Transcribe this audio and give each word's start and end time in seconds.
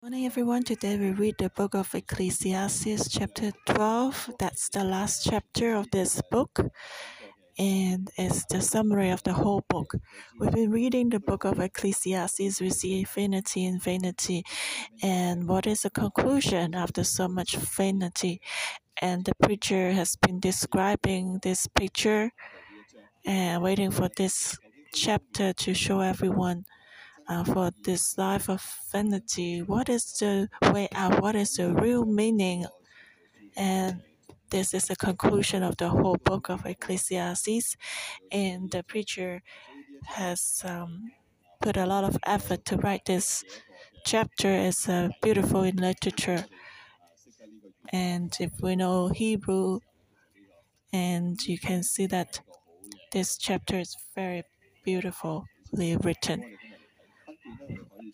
Morning, 0.00 0.26
everyone. 0.26 0.62
Today 0.62 0.96
we 0.96 1.10
read 1.10 1.34
the 1.38 1.50
book 1.50 1.74
of 1.74 1.92
Ecclesiastes, 1.92 3.08
chapter 3.08 3.50
12. 3.66 4.30
That's 4.38 4.68
the 4.68 4.84
last 4.84 5.24
chapter 5.28 5.74
of 5.74 5.90
this 5.90 6.22
book, 6.30 6.60
and 7.58 8.08
it's 8.16 8.44
the 8.44 8.62
summary 8.62 9.10
of 9.10 9.24
the 9.24 9.32
whole 9.32 9.64
book. 9.68 9.96
We've 10.38 10.52
been 10.52 10.70
reading 10.70 11.08
the 11.08 11.18
book 11.18 11.42
of 11.42 11.58
Ecclesiastes. 11.58 12.60
We 12.60 12.70
see 12.70 13.02
vanity 13.02 13.66
and 13.66 13.82
vanity, 13.82 14.44
and 15.02 15.48
what 15.48 15.66
is 15.66 15.82
the 15.82 15.90
conclusion 15.90 16.76
after 16.76 17.02
so 17.02 17.26
much 17.26 17.56
vanity? 17.56 18.40
And 19.02 19.24
the 19.24 19.34
preacher 19.42 19.90
has 19.90 20.14
been 20.14 20.38
describing 20.38 21.40
this 21.42 21.66
picture 21.66 22.30
and 23.26 23.64
waiting 23.64 23.90
for 23.90 24.08
this 24.16 24.56
chapter 24.94 25.52
to 25.54 25.74
show 25.74 25.98
everyone 25.98 26.66
uh, 27.28 27.44
for 27.44 27.70
this 27.84 28.16
life 28.16 28.48
of 28.48 28.62
vanity. 28.90 29.60
What 29.60 29.88
is 29.88 30.04
the 30.18 30.48
way 30.72 30.88
out? 30.94 31.20
What 31.20 31.36
is 31.36 31.54
the 31.54 31.74
real 31.74 32.04
meaning? 32.04 32.66
And 33.56 34.02
this 34.50 34.72
is 34.72 34.86
the 34.86 34.96
conclusion 34.96 35.62
of 35.62 35.76
the 35.76 35.90
whole 35.90 36.16
book 36.16 36.48
of 36.48 36.64
Ecclesiastes. 36.64 37.76
And 38.32 38.70
the 38.70 38.82
preacher 38.82 39.42
has 40.06 40.62
um, 40.64 41.12
put 41.60 41.76
a 41.76 41.86
lot 41.86 42.04
of 42.04 42.16
effort 42.26 42.64
to 42.66 42.76
write 42.76 43.04
this 43.04 43.44
chapter. 44.06 44.48
It's 44.48 44.88
uh, 44.88 45.10
beautiful 45.22 45.62
in 45.62 45.76
literature. 45.76 46.46
And 47.90 48.34
if 48.40 48.52
we 48.60 48.76
know 48.76 49.08
Hebrew, 49.08 49.80
and 50.92 51.40
you 51.46 51.58
can 51.58 51.82
see 51.82 52.06
that 52.06 52.40
this 53.12 53.36
chapter 53.36 53.78
is 53.78 53.96
very 54.14 54.44
beautifully 54.84 55.96
written 56.02 56.56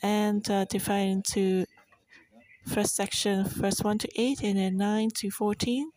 and 0.02 0.48
uh, 0.50 0.64
divided 0.66 1.10
into 1.12 1.66
first 2.66 2.94
section, 2.94 3.44
first 3.46 3.84
1 3.84 3.96
to 3.98 4.08
8, 4.20 4.42
and 4.42 4.58
then 4.58 4.76
9 4.76 5.08
to 5.14 5.30
14. 5.30 5.91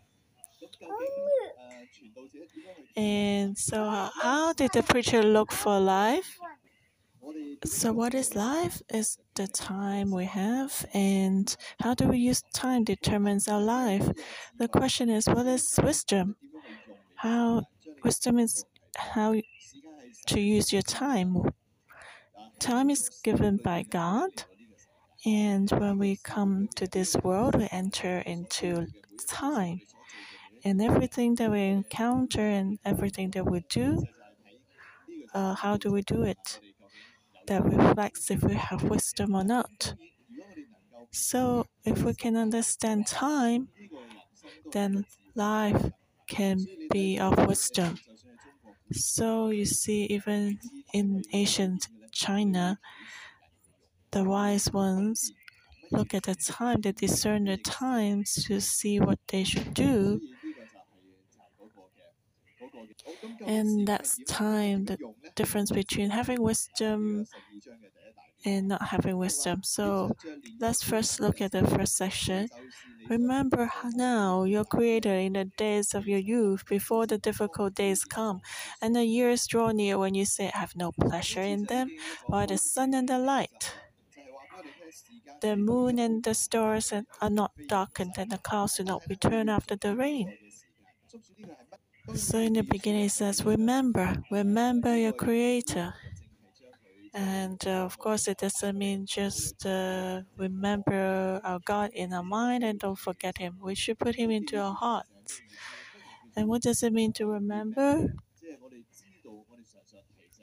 And 2.97 3.57
so, 3.57 3.83
uh, 3.85 4.09
how 4.21 4.53
did 4.53 4.71
the 4.73 4.83
preacher 4.83 5.23
look 5.23 5.51
for 5.51 5.79
life? 5.79 6.37
So, 7.65 7.91
what 7.93 8.13
is 8.13 8.35
life? 8.35 8.81
Is 8.93 9.17
the 9.35 9.47
time 9.47 10.11
we 10.11 10.25
have, 10.25 10.85
and 10.93 11.55
how 11.79 11.93
do 11.93 12.07
we 12.07 12.17
use 12.19 12.41
time 12.53 12.83
determines 12.83 13.47
our 13.47 13.61
life. 13.61 14.09
The 14.57 14.67
question 14.67 15.09
is, 15.09 15.27
what 15.27 15.45
is 15.45 15.79
wisdom? 15.83 16.35
How 17.15 17.63
wisdom 18.03 18.39
is 18.39 18.65
how 18.97 19.35
to 20.27 20.39
use 20.39 20.73
your 20.73 20.83
time. 20.83 21.37
Time 22.59 22.89
is 22.89 23.09
given 23.23 23.57
by 23.57 23.83
God, 23.83 24.29
and 25.25 25.69
when 25.71 25.97
we 25.97 26.17
come 26.23 26.67
to 26.75 26.87
this 26.87 27.15
world, 27.23 27.55
we 27.55 27.67
enter 27.71 28.19
into 28.19 28.87
time. 29.27 29.81
And 30.63 30.81
everything 30.81 31.35
that 31.35 31.51
we 31.51 31.61
encounter 31.61 32.41
and 32.41 32.79
everything 32.85 33.31
that 33.31 33.45
we 33.45 33.61
do, 33.69 34.03
uh, 35.33 35.55
how 35.55 35.77
do 35.77 35.91
we 35.91 36.01
do 36.01 36.23
it? 36.23 36.59
That 37.47 37.63
reflects 37.65 38.31
if 38.31 38.43
we 38.43 38.55
have 38.55 38.83
wisdom 38.83 39.35
or 39.35 39.43
not. 39.43 39.95
So, 41.11 41.65
if 41.85 42.03
we 42.03 42.13
can 42.13 42.35
understand 42.37 43.07
time, 43.07 43.69
then 44.71 45.05
life 45.35 45.91
can 46.27 46.65
be 46.91 47.19
of 47.19 47.47
wisdom. 47.47 47.97
So, 48.91 49.49
you 49.49 49.65
see, 49.65 50.05
even 50.05 50.59
in 50.93 51.23
ancient 51.33 51.87
China, 52.17 52.79
the 54.11 54.23
wise 54.23 54.71
ones 54.71 55.31
look 55.91 56.13
at 56.13 56.23
the 56.23 56.35
time, 56.35 56.81
they 56.81 56.91
discern 56.93 57.45
the 57.45 57.57
times 57.57 58.33
to 58.45 58.59
see 58.61 58.99
what 58.99 59.19
they 59.29 59.43
should 59.43 59.73
do. 59.73 60.21
And 63.45 63.87
that's 63.87 64.17
time, 64.27 64.85
the 64.85 64.97
difference 65.35 65.71
between 65.71 66.09
having 66.11 66.41
wisdom 66.41 67.25
and 68.45 68.67
not 68.69 68.81
having 68.89 69.17
wisdom. 69.17 69.61
So 69.63 70.15
let's 70.59 70.83
first 70.83 71.19
look 71.19 71.41
at 71.41 71.51
the 71.51 71.65
first 71.67 71.95
section. 71.95 72.49
Remember 73.09 73.71
now 73.93 74.43
your 74.43 74.65
Creator 74.65 75.13
in 75.15 75.33
the 75.33 75.45
days 75.45 75.93
of 75.95 76.07
your 76.07 76.19
youth, 76.19 76.65
before 76.67 77.07
the 77.07 77.17
difficult 77.17 77.73
days 77.75 78.03
come, 78.03 78.41
and 78.81 78.95
the 78.95 79.05
years 79.05 79.47
draw 79.47 79.71
near 79.71 79.97
when 79.97 80.13
you 80.15 80.25
say, 80.25 80.51
I 80.53 80.59
have 80.59 80.75
no 80.75 80.91
pleasure 80.91 81.41
in 81.41 81.65
them, 81.65 81.89
while 82.27 82.47
the 82.47 82.57
sun 82.57 82.93
and 82.93 83.07
the 83.09 83.19
light. 83.19 83.73
The 85.41 85.55
moon 85.55 85.97
and 85.99 86.23
the 86.23 86.33
stars 86.35 86.93
are 86.93 87.29
not 87.29 87.53
darkened, 87.67 88.13
and 88.17 88.31
the 88.31 88.37
clouds 88.37 88.75
do 88.75 88.83
not 88.83 89.07
return 89.09 89.49
after 89.49 89.75
the 89.75 89.95
rain. 89.95 90.37
So 92.15 92.39
in 92.39 92.53
the 92.53 92.63
beginning 92.63 93.05
it 93.05 93.11
says, 93.11 93.45
Remember, 93.45 94.21
remember 94.29 94.97
your 94.97 95.13
Creator. 95.13 95.93
And 97.17 97.65
uh, 97.65 97.83
of 97.83 97.97
course, 97.97 98.27
it 98.27 98.37
doesn't 98.37 98.77
mean 98.77 99.07
just 99.07 99.65
uh, 99.65 100.21
remember 100.37 101.41
our 101.43 101.59
God 101.65 101.89
in 101.93 102.13
our 102.13 102.21
mind 102.23 102.63
and 102.63 102.79
don't 102.79 102.99
forget 102.99 103.39
Him. 103.39 103.57
We 103.59 103.73
should 103.73 103.97
put 103.97 104.13
Him 104.15 104.29
into 104.29 104.59
our 104.59 104.75
hearts. 104.75 105.41
And 106.35 106.47
what 106.47 106.61
does 106.61 106.83
it 106.83 106.93
mean 106.93 107.13
to 107.13 107.25
remember? 107.25 108.13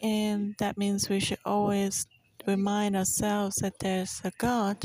And 0.02 0.56
that 0.58 0.76
means 0.76 1.08
we 1.08 1.20
should 1.20 1.38
always 1.44 2.08
remind 2.44 2.96
ourselves 2.96 3.56
that 3.62 3.78
there's 3.78 4.20
a 4.24 4.32
God. 4.36 4.84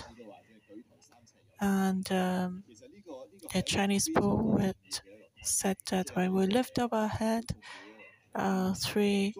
And 1.59 2.09
um, 2.11 2.63
a 3.55 3.63
Chinese 3.63 4.09
poet 4.15 5.01
said 5.41 5.77
that 5.89 6.15
when 6.15 6.33
we 6.33 6.45
lift 6.45 6.77
up 6.77 6.93
our 6.93 7.07
head, 7.07 7.45
three 8.85 9.33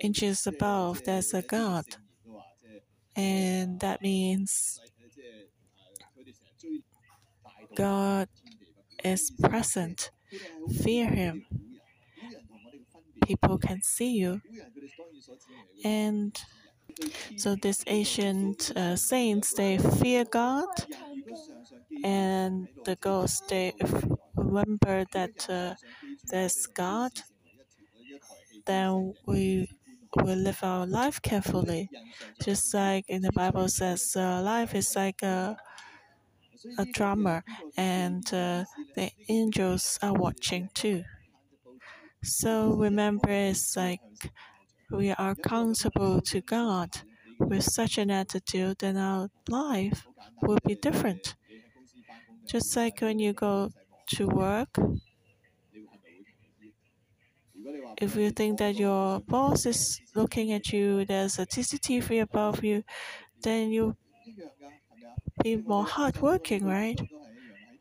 inches 0.00 0.46
above, 0.46 1.02
there's 1.04 1.34
a 1.34 1.42
God. 1.42 1.84
And 3.14 3.80
that 3.80 4.02
means 4.02 4.80
God 7.74 8.28
is 9.04 9.30
present. 9.42 10.10
Fear 10.82 11.08
Him. 11.10 11.46
People 13.26 13.58
can 13.58 13.80
see 13.82 14.12
you. 14.12 14.40
And 15.84 16.36
so 17.36 17.56
these 17.56 17.82
ancient 17.86 18.72
uh, 18.76 18.96
saints, 18.96 19.54
they 19.54 19.78
fear 19.78 20.24
God, 20.24 20.68
and 22.04 22.68
the 22.84 22.96
ghosts, 22.96 23.42
they 23.48 23.74
remember 24.34 25.04
that 25.12 25.48
uh, 25.48 25.74
there's 26.30 26.66
God. 26.66 27.12
Then 28.66 29.14
we 29.26 29.68
will 30.16 30.36
live 30.36 30.62
our 30.62 30.86
life 30.86 31.20
carefully, 31.22 31.90
just 32.42 32.72
like 32.74 33.04
in 33.08 33.22
the 33.22 33.32
Bible 33.32 33.68
says, 33.68 34.14
uh, 34.16 34.42
life 34.42 34.74
is 34.74 34.94
like 34.96 35.22
a 35.22 35.56
a 36.78 36.84
drama, 36.86 37.42
and 37.76 38.32
uh, 38.32 38.64
the 38.94 39.10
angels 39.28 39.98
are 40.02 40.14
watching 40.14 40.70
too. 40.74 41.02
So 42.22 42.74
remember, 42.74 43.30
it's 43.30 43.74
like 43.76 44.00
we 44.90 45.10
are 45.12 45.30
accountable 45.32 46.20
to 46.22 46.40
God. 46.42 46.90
With 47.38 47.64
such 47.64 47.98
an 47.98 48.10
attitude, 48.10 48.78
then 48.80 48.96
our 48.96 49.30
life 49.48 50.06
will 50.42 50.58
be 50.66 50.74
different. 50.76 51.36
Just 52.48 52.74
like 52.76 53.00
when 53.00 53.18
you 53.18 53.32
go 53.32 53.70
to 54.14 54.26
work, 54.26 54.76
if 57.98 58.16
you 58.16 58.30
think 58.30 58.58
that 58.58 58.76
your 58.76 59.20
boss 59.20 59.66
is 59.66 60.00
looking 60.14 60.52
at 60.52 60.72
you, 60.72 61.04
there's 61.04 61.38
a 61.38 61.46
CCTV 61.46 62.20
above 62.20 62.64
you, 62.64 62.84
then 63.42 63.70
you 63.70 63.96
be 65.42 65.56
more 65.56 65.84
hardworking, 65.86 66.64
right? 66.66 67.00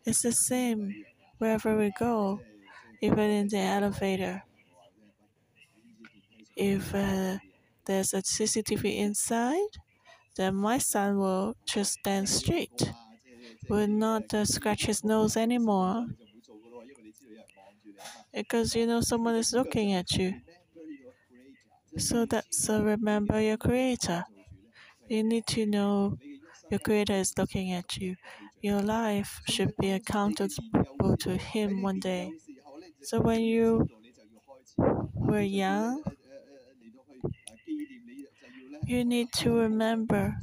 It's 0.06 0.24
the 0.24 0.32
same 0.34 1.06
wherever 1.40 1.78
we 1.78 1.92
go, 1.92 2.42
even 3.02 3.30
in 3.32 3.50
the 3.50 3.60
elevator. 3.60 4.44
If 6.58 6.94
uh, 6.94 7.38
there's 7.86 8.14
a 8.14 8.22
CCTV 8.24 8.98
inside, 8.98 9.70
then 10.36 10.56
my 10.56 10.78
son 10.80 11.20
will 11.20 11.56
just 11.66 11.94
stand 12.00 12.30
straight, 12.30 12.94
will 13.70 13.88
not 13.88 14.34
uh, 14.34 14.46
scratch 14.46 14.86
his 14.88 15.04
nose 15.04 15.38
anymore, 15.38 16.08
because 18.34 18.76
you 18.76 18.86
know 18.88 19.02
someone 19.02 19.36
is 19.36 19.54
looking 19.54 19.94
at 19.94 20.12
you. 20.14 20.42
So 21.98 22.26
that's 22.26 22.70
uh, 22.70 22.84
remember 22.84 23.42
your 23.42 23.58
Creator. 23.58 24.26
You 25.10 25.24
need 25.24 25.48
to 25.48 25.66
know 25.66 26.18
your 26.72 26.80
Creator 26.80 27.14
is 27.16 27.38
looking 27.38 27.72
at 27.74 27.98
you. 27.98 28.16
Your 28.62 28.82
life 28.82 29.42
should 29.50 29.76
be 29.78 29.92
accountable 29.92 31.18
to 31.20 31.38
Him 31.38 31.82
one 31.84 32.00
day. 32.00 32.34
So 33.02 33.22
when 33.22 33.42
you 33.42 33.88
were 35.16 35.42
young, 35.42 36.04
you 38.86 39.04
need 39.04 39.32
to 39.34 39.52
remember 39.52 40.38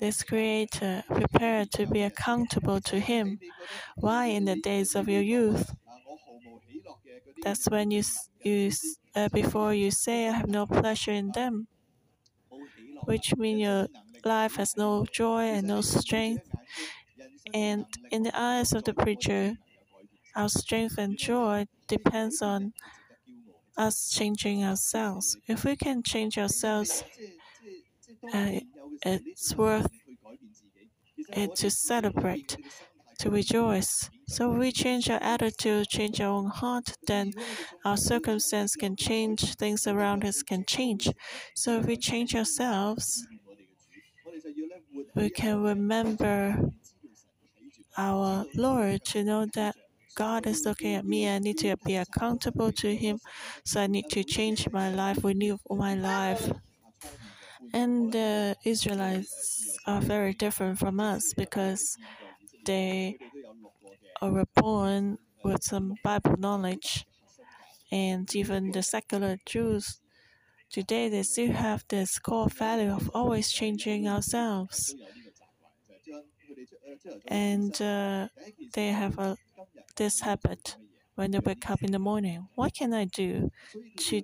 this 0.00 0.22
Creator 0.22 1.04
prepared 1.08 1.70
to 1.72 1.86
be 1.86 2.02
accountable 2.02 2.80
to 2.82 3.00
Him. 3.00 3.38
Why 3.96 4.26
in 4.26 4.44
the 4.46 4.56
days 4.56 4.94
of 4.94 5.08
your 5.08 5.22
youth? 5.22 5.74
That's 7.42 7.68
when 7.68 7.92
you 7.92 8.02
you 8.42 8.72
uh, 9.14 9.28
before 9.28 9.72
you 9.72 9.90
say 9.92 10.28
I 10.28 10.32
have 10.32 10.48
no 10.48 10.66
pleasure 10.66 11.12
in 11.12 11.30
them, 11.30 11.68
which 13.04 13.34
means 13.36 13.60
your 13.60 13.88
life 14.24 14.56
has 14.56 14.76
no 14.76 15.04
joy 15.06 15.42
and 15.44 15.66
no 15.68 15.80
strength. 15.80 16.50
And 17.54 17.86
in 18.10 18.22
the 18.24 18.38
eyes 18.38 18.72
of 18.74 18.84
the 18.84 18.92
preacher, 18.92 19.56
our 20.36 20.48
strength 20.50 20.98
and 20.98 21.18
joy 21.18 21.66
depends 21.88 22.42
on 22.42 22.74
us 23.76 24.10
changing 24.10 24.64
ourselves. 24.64 25.36
If 25.46 25.64
we 25.64 25.76
can 25.76 26.02
change 26.02 26.38
ourselves, 26.38 27.04
it's 28.32 29.56
worth 29.56 29.88
it 31.30 31.54
to 31.56 31.70
celebrate, 31.70 32.56
to 33.18 33.30
rejoice. 33.30 34.10
So 34.28 34.50
we 34.50 34.72
change 34.72 35.10
our 35.10 35.22
attitude, 35.22 35.88
change 35.88 36.20
our 36.20 36.28
own 36.28 36.50
heart, 36.50 36.96
then 37.06 37.32
our 37.84 37.96
circumstance 37.96 38.74
can 38.76 38.96
change, 38.96 39.54
things 39.56 39.86
around 39.86 40.24
us 40.24 40.42
can 40.42 40.64
change. 40.64 41.08
So 41.54 41.78
if 41.80 41.86
we 41.86 41.96
change 41.96 42.34
ourselves, 42.34 43.26
we 45.14 45.30
can 45.30 45.62
remember 45.62 46.70
our 47.96 48.44
Lord 48.54 49.04
to 49.06 49.24
know 49.24 49.46
that 49.54 49.74
God 50.14 50.46
is 50.46 50.64
looking 50.64 50.94
at 50.94 51.04
me. 51.04 51.28
I 51.28 51.38
need 51.38 51.58
to 51.58 51.76
be 51.84 51.96
accountable 51.96 52.70
to 52.72 52.94
Him. 52.94 53.18
So 53.64 53.80
I 53.80 53.86
need 53.86 54.08
to 54.10 54.22
change 54.24 54.68
my 54.70 54.90
life, 54.90 55.24
renew 55.24 55.58
my 55.68 55.94
life. 55.94 56.50
And 57.72 58.12
the 58.12 58.56
Israelites 58.64 59.78
are 59.86 60.00
very 60.00 60.32
different 60.32 60.78
from 60.78 61.00
us 61.00 61.32
because 61.36 61.96
they 62.64 63.18
were 64.22 64.46
born 64.54 65.18
with 65.44 65.62
some 65.62 65.94
Bible 66.02 66.36
knowledge. 66.38 67.06
And 67.92 68.34
even 68.34 68.72
the 68.72 68.82
secular 68.82 69.38
Jews 69.46 70.00
today, 70.70 71.08
they 71.08 71.22
still 71.24 71.52
have 71.52 71.84
this 71.88 72.18
core 72.18 72.48
value 72.48 72.92
of 72.92 73.10
always 73.14 73.52
changing 73.52 74.08
ourselves. 74.08 74.94
And 77.28 77.80
uh, 77.82 78.28
they 78.74 78.88
have 78.88 79.18
a, 79.18 79.36
this 79.96 80.20
habit 80.20 80.76
when 81.14 81.30
they 81.30 81.38
wake 81.38 81.70
up 81.70 81.82
in 81.82 81.92
the 81.92 81.98
morning. 81.98 82.48
What 82.54 82.74
can 82.74 82.92
I 82.92 83.04
do 83.04 83.50
to 83.98 84.22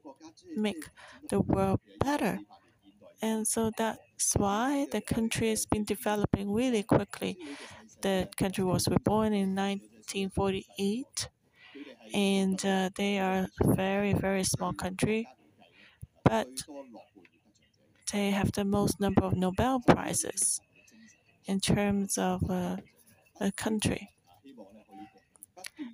make 0.56 0.88
the 1.28 1.40
world 1.40 1.81
better? 1.98 2.40
And 3.22 3.46
so 3.46 3.70
that's 3.76 4.34
why 4.37 4.87
the 4.90 5.00
country 5.00 5.50
has 5.50 5.67
been 5.67 5.84
developing 5.84 6.52
really 6.52 6.82
quickly. 6.82 7.37
The 8.02 8.28
country 8.37 8.64
was 8.64 8.88
reborn 8.88 9.34
in 9.34 9.55
1948, 9.55 11.28
and 12.14 12.64
uh, 12.64 12.90
they 12.96 13.19
are 13.19 13.49
a 13.62 13.75
very, 13.75 14.14
very 14.14 14.44
small 14.44 14.72
country, 14.72 15.28
but 16.25 16.49
they 18.12 18.31
have 18.31 18.52
the 18.52 18.64
most 18.64 19.00
number 19.00 19.23
of 19.23 19.34
Nobel 19.37 19.81
Prizes 19.81 20.61
in 21.46 21.61
terms 21.61 22.19
of 22.19 22.50
uh, 22.50 22.78
a 23.40 23.52
country. 23.52 24.11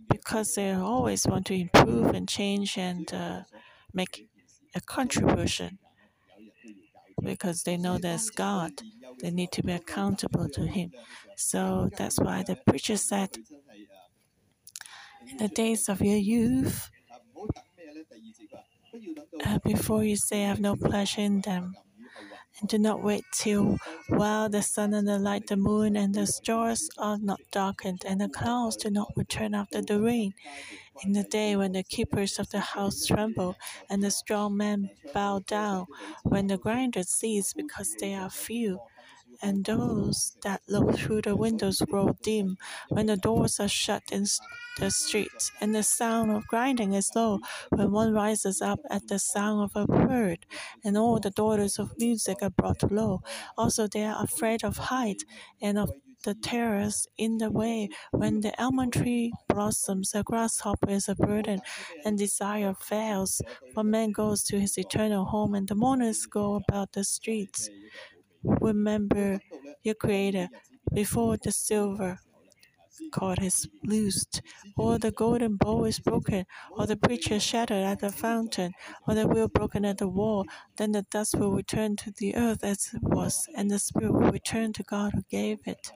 Because 0.08 0.54
they 0.54 0.72
always 0.72 1.26
want 1.26 1.46
to 1.46 1.54
improve 1.54 2.14
and 2.14 2.28
change 2.28 2.78
and 2.78 3.12
uh, 3.12 3.42
make 3.92 4.28
a 4.74 4.80
contribution 4.80 5.78
because 7.26 7.62
they 7.64 7.76
know 7.76 7.98
there's 7.98 8.30
God. 8.30 8.72
They 9.20 9.30
need 9.30 9.52
to 9.52 9.62
be 9.62 9.72
accountable 9.72 10.48
to 10.50 10.66
Him. 10.66 10.92
So 11.36 11.90
that's 11.96 12.18
why 12.18 12.42
the 12.42 12.56
preacher 12.56 12.96
said, 12.96 13.30
In 15.30 15.36
the 15.38 15.48
days 15.48 15.88
of 15.88 16.00
your 16.00 16.16
youth, 16.16 16.90
uh, 19.44 19.58
before 19.64 20.04
you 20.04 20.16
say, 20.16 20.44
I 20.44 20.48
have 20.48 20.60
no 20.60 20.76
pleasure 20.76 21.20
in 21.20 21.40
them, 21.40 21.76
and 22.60 22.68
do 22.68 22.78
not 22.78 23.02
wait 23.02 23.24
till 23.32 23.76
while 24.08 24.48
the 24.48 24.62
sun 24.62 24.94
and 24.94 25.06
the 25.06 25.18
light, 25.18 25.46
the 25.48 25.56
moon 25.56 25.96
and 25.96 26.14
the 26.14 26.26
stars 26.26 26.88
are 26.98 27.18
not 27.18 27.40
darkened, 27.50 28.02
and 28.06 28.20
the 28.20 28.28
clouds 28.28 28.76
do 28.76 28.90
not 28.90 29.12
return 29.16 29.54
after 29.54 29.82
the 29.82 30.00
rain. 30.00 30.32
In 31.04 31.12
the 31.12 31.22
day 31.22 31.56
when 31.56 31.72
the 31.72 31.82
keepers 31.82 32.38
of 32.38 32.50
the 32.50 32.60
house 32.60 33.06
tremble, 33.06 33.56
and 33.88 34.02
the 34.02 34.10
strong 34.10 34.56
men 34.56 34.90
bow 35.14 35.38
down, 35.40 35.86
when 36.22 36.48
the 36.48 36.58
grinders 36.58 37.08
cease 37.08 37.52
because 37.54 37.94
they 37.98 38.14
are 38.14 38.28
few, 38.30 38.80
and 39.42 39.64
those 39.64 40.36
that 40.42 40.62
look 40.68 40.96
through 40.96 41.22
the 41.22 41.36
windows 41.36 41.80
grow 41.80 42.14
dim, 42.22 42.58
when 42.88 43.06
the 43.06 43.16
doors 43.16 43.58
are 43.60 43.68
shut 43.68 44.02
in 44.12 44.26
the 44.78 44.90
streets, 44.90 45.52
and 45.60 45.74
the 45.74 45.82
sound 45.82 46.30
of 46.30 46.46
grinding 46.46 46.92
is 46.94 47.10
low, 47.14 47.40
when 47.70 47.90
one 47.92 48.12
rises 48.12 48.60
up 48.62 48.80
at 48.90 49.08
the 49.08 49.18
sound 49.18 49.62
of 49.64 49.76
a 49.76 49.86
bird, 49.86 50.46
and 50.84 50.96
all 50.96 51.18
the 51.20 51.30
daughters 51.30 51.78
of 51.78 51.96
music 51.98 52.38
are 52.42 52.50
brought 52.50 52.90
low. 52.90 53.22
Also, 53.56 53.86
they 53.86 54.04
are 54.04 54.22
afraid 54.22 54.64
of 54.64 54.76
height 54.76 55.22
and 55.60 55.78
of 55.78 55.90
the 56.24 56.34
terrace 56.34 57.06
in 57.16 57.38
the 57.38 57.50
way 57.50 57.88
when 58.10 58.40
the 58.40 58.52
almond 58.62 58.92
tree 58.94 59.32
blossoms, 59.48 60.14
a 60.14 60.22
grasshopper 60.22 60.90
is 60.90 61.08
a 61.08 61.14
burden, 61.14 61.60
and 62.04 62.18
desire 62.18 62.74
fails. 62.74 63.40
For 63.74 63.84
man 63.84 64.12
goes 64.12 64.42
to 64.44 64.60
his 64.60 64.76
eternal 64.78 65.24
home, 65.26 65.54
and 65.54 65.68
the 65.68 65.74
mourners 65.74 66.26
go 66.26 66.54
about 66.56 66.92
the 66.92 67.04
streets. 67.04 67.70
Remember 68.44 69.40
your 69.82 69.94
Creator 69.94 70.48
before 70.92 71.36
the 71.36 71.52
silver 71.52 72.20
cord 73.12 73.42
is 73.42 73.68
loosed, 73.84 74.42
or 74.76 74.98
the 74.98 75.10
golden 75.10 75.56
bowl 75.56 75.84
is 75.84 75.98
broken, 75.98 76.46
or 76.70 76.86
the 76.86 76.96
preacher 76.96 77.38
shattered 77.40 77.84
at 77.84 78.00
the 78.00 78.10
fountain, 78.10 78.72
or 79.06 79.14
the 79.14 79.26
wheel 79.26 79.48
broken 79.48 79.84
at 79.84 79.98
the 79.98 80.08
wall, 80.08 80.44
then 80.76 80.92
the 80.92 81.02
dust 81.10 81.34
will 81.36 81.52
return 81.52 81.96
to 81.96 82.10
the 82.10 82.36
earth 82.36 82.62
as 82.62 82.90
it 82.94 83.02
was, 83.02 83.48
and 83.56 83.70
the 83.70 83.78
spirit 83.78 84.12
will 84.12 84.30
return 84.30 84.72
to 84.72 84.82
God 84.82 85.12
who 85.14 85.22
gave 85.30 85.58
it. 85.66 85.92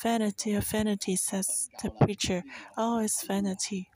Vanity 0.00 0.54
of 0.54 0.66
vanity, 0.66 1.16
says 1.16 1.68
the 1.82 1.90
preacher. 1.90 2.42
All 2.76 2.98
is 2.98 3.24
vanity. 3.26 3.88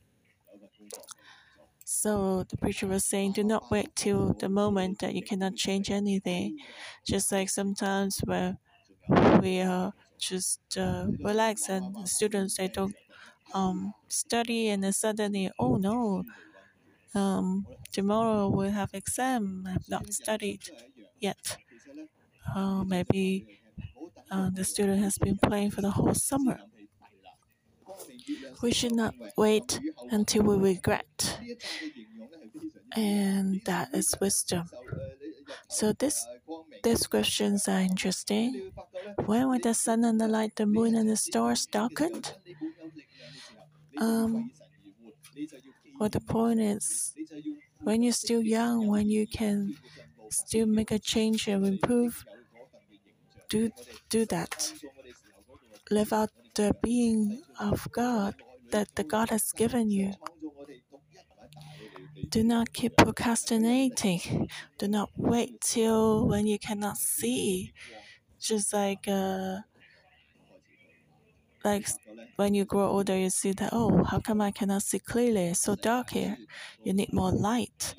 So 1.84 2.44
the 2.48 2.58
preacher 2.58 2.86
was 2.86 3.06
saying, 3.06 3.32
do 3.32 3.42
not 3.42 3.70
wait 3.70 3.96
till 3.96 4.34
the 4.34 4.48
moment 4.50 4.98
that 4.98 5.14
you 5.14 5.22
cannot 5.22 5.56
change 5.56 5.90
anything. 5.90 6.58
Just 7.06 7.32
like 7.32 7.48
sometimes 7.48 8.20
when 8.24 8.58
we 9.40 9.62
are 9.62 9.94
just 10.18 10.76
uh, 10.78 11.06
relax 11.20 11.68
and 11.68 12.08
students 12.08 12.56
they 12.56 12.68
don't 12.68 12.96
um, 13.54 13.94
study 14.08 14.68
and 14.68 14.84
then 14.84 14.92
suddenly 14.92 15.50
oh 15.58 15.76
no 15.76 16.24
um, 17.14 17.66
tomorrow 17.92 18.48
we'll 18.48 18.70
have 18.70 18.94
exam 18.94 19.64
i've 19.68 19.88
not 19.88 20.12
studied 20.12 20.62
yet. 21.20 21.56
Uh, 22.54 22.84
maybe 22.84 23.60
uh, 24.30 24.50
the 24.50 24.64
student 24.64 25.02
has 25.02 25.18
been 25.18 25.38
playing 25.38 25.70
for 25.70 25.82
the 25.82 25.90
whole 25.92 26.14
summer. 26.14 26.60
We 28.62 28.72
should 28.72 28.92
not 28.92 29.14
wait 29.36 29.80
until 30.10 30.42
we 30.42 30.56
regret. 30.56 31.40
And 32.96 33.62
that 33.64 33.94
is 33.94 34.14
wisdom 34.20 34.68
so 35.68 35.92
this 35.92 36.26
descriptions 36.82 37.68
are 37.68 37.80
interesting. 37.80 38.72
When 39.26 39.48
were 39.48 39.58
the 39.58 39.74
sun 39.74 40.04
and 40.04 40.20
the 40.20 40.28
light, 40.28 40.56
the 40.56 40.66
moon 40.66 40.94
and 40.94 41.08
the 41.08 41.16
stars 41.16 41.66
darkened? 41.66 42.34
Um, 43.98 44.50
well, 45.98 46.08
the 46.08 46.20
point 46.20 46.60
is, 46.60 47.14
when 47.82 48.02
you're 48.02 48.12
still 48.12 48.42
young, 48.42 48.86
when 48.86 49.08
you 49.08 49.26
can 49.26 49.76
still 50.30 50.66
make 50.66 50.90
a 50.90 50.98
change 50.98 51.48
and 51.48 51.66
improve, 51.66 52.24
do 53.48 53.70
do 54.08 54.24
that. 54.26 54.72
Live 55.90 56.12
out 56.12 56.30
the 56.54 56.74
being 56.82 57.42
of 57.58 57.88
God 57.92 58.34
that 58.70 58.94
the 58.94 59.04
God 59.04 59.30
has 59.30 59.52
given 59.52 59.90
you. 59.90 60.12
Do 62.28 62.42
not 62.42 62.72
keep 62.72 62.96
procrastinating. 62.96 64.48
Do 64.78 64.88
not 64.88 65.10
wait 65.16 65.60
till 65.60 66.26
when 66.26 66.46
you 66.46 66.58
cannot 66.58 66.96
see. 66.98 67.72
Just 68.40 68.72
like 68.72 69.08
uh, 69.08 69.58
like 71.64 71.88
when 72.36 72.54
you 72.54 72.64
grow 72.64 72.88
older, 72.88 73.16
you 73.16 73.30
see 73.30 73.52
that 73.52 73.70
oh, 73.72 74.04
how 74.04 74.20
come 74.20 74.40
I 74.40 74.50
cannot 74.50 74.82
see 74.82 74.98
clearly? 74.98 75.46
It's 75.48 75.60
so 75.60 75.74
dark 75.74 76.10
here. 76.10 76.36
You 76.84 76.92
need 76.92 77.12
more 77.12 77.32
light, 77.32 77.94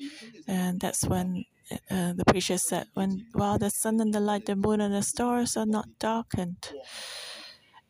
and 0.46 0.80
that's 0.80 1.06
when 1.06 1.44
uh, 1.90 2.14
the 2.14 2.24
preacher 2.26 2.58
said, 2.58 2.86
when 2.94 3.26
while 3.32 3.58
the 3.58 3.70
sun 3.70 4.00
and 4.00 4.12
the 4.14 4.20
light, 4.20 4.46
the 4.46 4.56
moon 4.56 4.80
and 4.80 4.94
the 4.94 5.02
stars 5.02 5.56
are 5.56 5.66
not 5.66 5.98
darkened, 5.98 6.72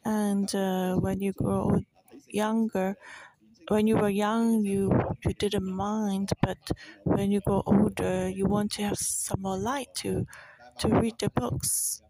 and 0.04 0.52
uh, 0.54 0.96
when 0.96 1.20
you 1.20 1.32
grow 1.32 1.80
younger, 2.28 2.96
when 3.70 3.86
you 3.86 3.96
were 3.96 4.10
young, 4.26 4.64
you 4.64 4.82
you 5.24 5.32
didn't 5.34 5.70
mind, 5.88 6.28
but 6.42 6.58
when 7.04 7.30
you 7.30 7.40
grow 7.40 7.62
older, 7.66 8.28
you 8.28 8.44
want 8.46 8.72
to 8.72 8.82
have 8.82 8.98
some 8.98 9.42
more 9.42 9.56
light 9.58 9.90
to 10.02 10.26
to 10.80 10.88
read 10.88 11.16
the 11.18 11.30
books. 11.30 12.02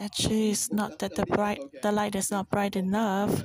Actually, 0.00 0.50
it's 0.50 0.72
not 0.72 0.98
that 1.00 1.14
the 1.16 1.26
bright 1.26 1.60
the 1.82 1.90
light 1.92 2.14
is 2.14 2.30
not 2.30 2.48
bright 2.50 2.76
enough, 2.76 3.44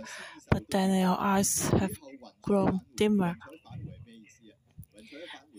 but 0.51 0.63
then 0.69 0.89
your 1.00 1.17
eyes 1.19 1.69
have 1.69 1.96
grown 2.41 2.81
dimmer. 2.96 3.36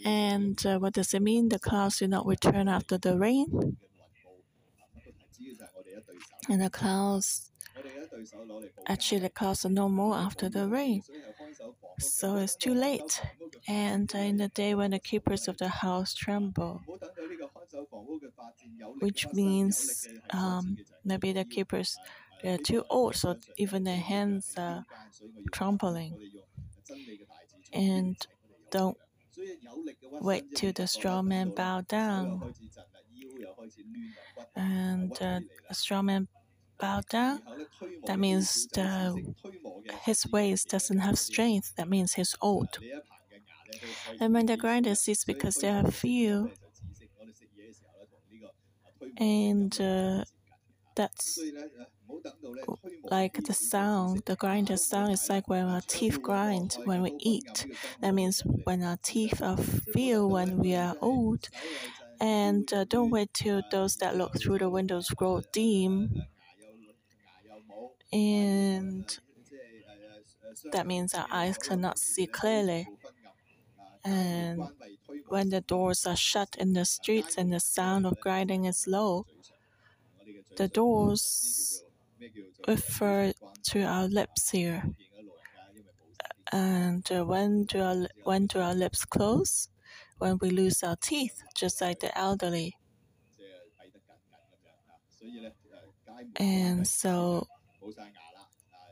And 0.05 0.65
uh, 0.67 0.79
what 0.79 0.95
does 0.95 1.15
it 1.15 1.23
mean? 1.23 1.49
The 1.49 1.59
clouds 1.59 1.99
do 1.99 2.09
not 2.09 2.27
return 2.27 2.69
after 2.69 2.99
the 2.99 3.19
rain. 3.19 3.77
And 6.51 6.61
the 6.61 6.71
clouds, 6.71 7.50
actually, 8.87 9.21
the 9.21 9.31
clouds 9.31 9.65
are 9.65 9.71
no 9.71 9.89
more 9.89 10.17
after 10.17 10.49
the 10.49 10.69
rain. 10.69 11.03
So 11.99 12.37
it's 12.37 12.57
too 12.57 12.75
late. 12.75 13.23
And 13.69 14.13
in 14.15 14.39
the 14.39 14.49
day 14.49 14.75
when 14.75 14.91
the 14.91 14.99
keepers 14.99 15.49
of 15.49 15.59
the 15.59 15.69
house 15.69 16.15
tremble, 16.15 16.83
which 19.01 19.27
means 19.33 20.09
um, 20.31 20.79
maybe 21.05 21.33
the 21.33 21.45
keepers 21.45 21.97
they're 22.43 22.59
too 22.59 22.85
old, 22.89 23.15
so 23.17 23.37
even 23.59 23.85
their 23.85 23.99
hands 23.99 24.55
are 24.57 24.85
trembling. 25.53 26.17
And 27.73 28.17
don't 28.71 28.97
wait 30.21 30.45
till 30.55 30.73
the 30.73 30.87
strong 30.87 31.29
man 31.29 31.51
bow 31.51 31.81
down. 31.83 32.55
And 34.57 35.21
uh, 35.21 35.41
a 35.69 35.75
strong 35.75 36.07
man 36.07 36.29
That 38.07 38.19
means 38.19 38.67
the, 38.73 39.35
his 40.05 40.27
waist 40.33 40.69
doesn't 40.71 40.99
have 40.99 41.19
strength. 41.19 41.75
That 41.77 41.89
means 41.89 42.15
he's 42.15 42.35
old. 42.41 42.79
And 44.21 44.33
when 44.35 44.47
the 44.47 44.57
grinder 44.57 44.95
sits 44.95 45.25
because 45.25 45.57
they 45.57 45.69
are 45.69 45.91
few, 45.91 46.53
and 49.17 49.79
uh, 49.81 50.25
that's 50.97 51.41
like 53.11 53.35
the 53.45 53.53
sound, 53.53 54.23
the 54.27 54.37
grinder 54.37 54.77
sound 54.77 55.13
is 55.13 55.29
like 55.29 55.49
when 55.49 55.65
our 55.65 55.81
teeth 55.87 56.21
grind 56.23 56.77
when 56.85 57.03
we 57.03 57.13
eat. 57.19 57.67
That 58.01 58.15
means 58.15 58.41
when 58.65 58.83
our 58.83 58.99
teeth 59.03 59.43
are 59.43 59.57
feel 59.57 60.29
when 60.29 60.59
we 60.59 60.75
are 60.75 60.97
old. 61.01 61.49
And 62.21 62.73
uh, 62.73 62.85
don't 62.85 63.11
wait 63.11 63.35
till 63.35 63.63
those 63.71 63.97
that 63.97 64.17
look 64.17 64.39
through 64.41 64.59
the 64.59 64.71
windows 64.71 65.09
grow 65.11 65.43
dim. 65.53 66.23
And 68.13 69.19
that 70.73 70.87
means 70.87 71.15
our 71.15 71.27
eyes 71.31 71.59
cannot 71.59 71.99
see 71.99 72.27
clearly. 72.27 72.89
And 74.05 74.63
when 75.29 75.51
the 75.51 75.61
doors 75.61 76.07
are 76.07 76.17
shut 76.17 76.57
in 76.59 76.73
the 76.73 76.85
streets 76.85 77.37
and 77.37 77.53
the 77.53 77.61
sound 77.61 78.07
of 78.07 78.21
grinding 78.21 78.65
is 78.65 78.87
low, 78.87 79.27
the 80.57 80.69
doors 80.69 81.83
refer 82.67 83.33
to 83.65 83.83
our 83.83 84.07
lips 84.09 84.51
here. 84.51 84.85
And 86.53 87.07
when 87.11 87.65
do 87.65 87.81
our 87.81 88.09
when 88.25 88.47
do 88.47 88.61
our 88.61 88.75
lips 88.75 89.05
close? 89.05 89.69
When 90.19 90.39
we 90.41 90.51
lose 90.51 90.83
our 90.83 90.97
teeth, 90.97 91.43
just 91.57 91.81
like 91.81 92.01
the 92.01 92.17
elderly. 92.17 92.77
And 96.37 96.87
so 96.87 97.47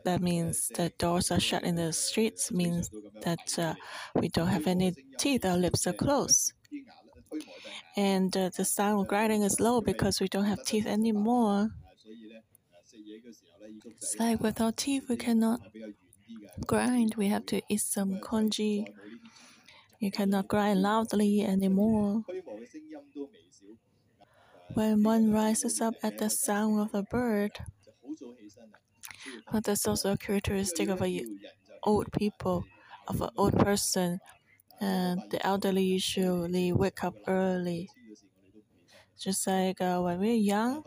that 0.04 0.20
means 0.22 0.68
the 0.68 0.90
doors 0.98 1.30
are 1.30 1.40
shut 1.40 1.64
in 1.64 1.74
the 1.74 1.92
streets 1.92 2.50
means 2.50 2.90
that 3.22 3.58
uh, 3.58 3.74
we 4.14 4.28
don't 4.28 4.46
have 4.46 4.66
any 4.66 4.94
teeth, 5.18 5.44
our 5.44 5.56
lips 5.56 5.86
are 5.86 5.92
closed. 5.92 6.54
And 7.96 8.34
uh, 8.36 8.50
the 8.56 8.64
sound 8.64 9.00
of 9.00 9.08
grinding 9.08 9.42
is 9.42 9.60
low 9.60 9.80
because 9.80 10.20
we 10.20 10.28
don't 10.28 10.44
have 10.44 10.64
teeth 10.64 10.86
anymore. 10.86 11.70
It's 13.84 14.16
like 14.18 14.40
without 14.40 14.76
teeth, 14.76 15.08
we 15.08 15.16
cannot 15.16 15.60
grind. 16.66 17.14
We 17.16 17.28
have 17.28 17.46
to 17.46 17.60
eat 17.68 17.80
some 17.80 18.20
congee. 18.20 18.86
You 20.00 20.10
cannot 20.10 20.48
grind 20.48 20.80
loudly 20.80 21.42
anymore. 21.42 22.24
When 24.74 25.02
one 25.02 25.32
rises 25.32 25.80
up 25.80 25.94
at 26.02 26.18
the 26.18 26.30
sound 26.30 26.80
of 26.80 26.94
a 26.94 27.02
bird, 27.02 27.58
that's 29.52 29.86
also 29.86 30.12
a 30.12 30.18
characteristic 30.18 30.88
of 30.88 31.02
a 31.02 31.24
old 31.84 32.12
people, 32.12 32.64
of 33.08 33.20
an 33.22 33.30
old 33.36 33.58
person. 33.58 34.20
And 34.80 35.22
the 35.30 35.44
elderly 35.46 35.84
usually 35.84 36.72
wake 36.72 37.04
up 37.04 37.14
early. 37.28 37.90
Just 39.18 39.46
like 39.46 39.80
uh, 39.82 40.00
when 40.00 40.18
we're 40.18 40.32
young, 40.34 40.82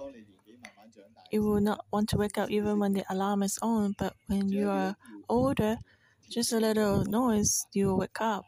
you 1.31 1.41
will 1.43 1.61
not 1.61 1.85
want 1.91 2.09
to 2.09 2.17
wake 2.17 2.37
up 2.37 2.49
even 2.49 2.79
when 2.79 2.93
the 2.93 3.03
alarm 3.09 3.43
is 3.43 3.57
on. 3.61 3.93
But 3.97 4.15
when 4.27 4.49
you 4.49 4.69
are 4.69 4.95
older, 5.29 5.77
just 6.29 6.51
a 6.53 6.59
little 6.59 7.03
noise, 7.05 7.65
you 7.73 7.87
will 7.87 7.97
wake 7.99 8.21
up, 8.21 8.45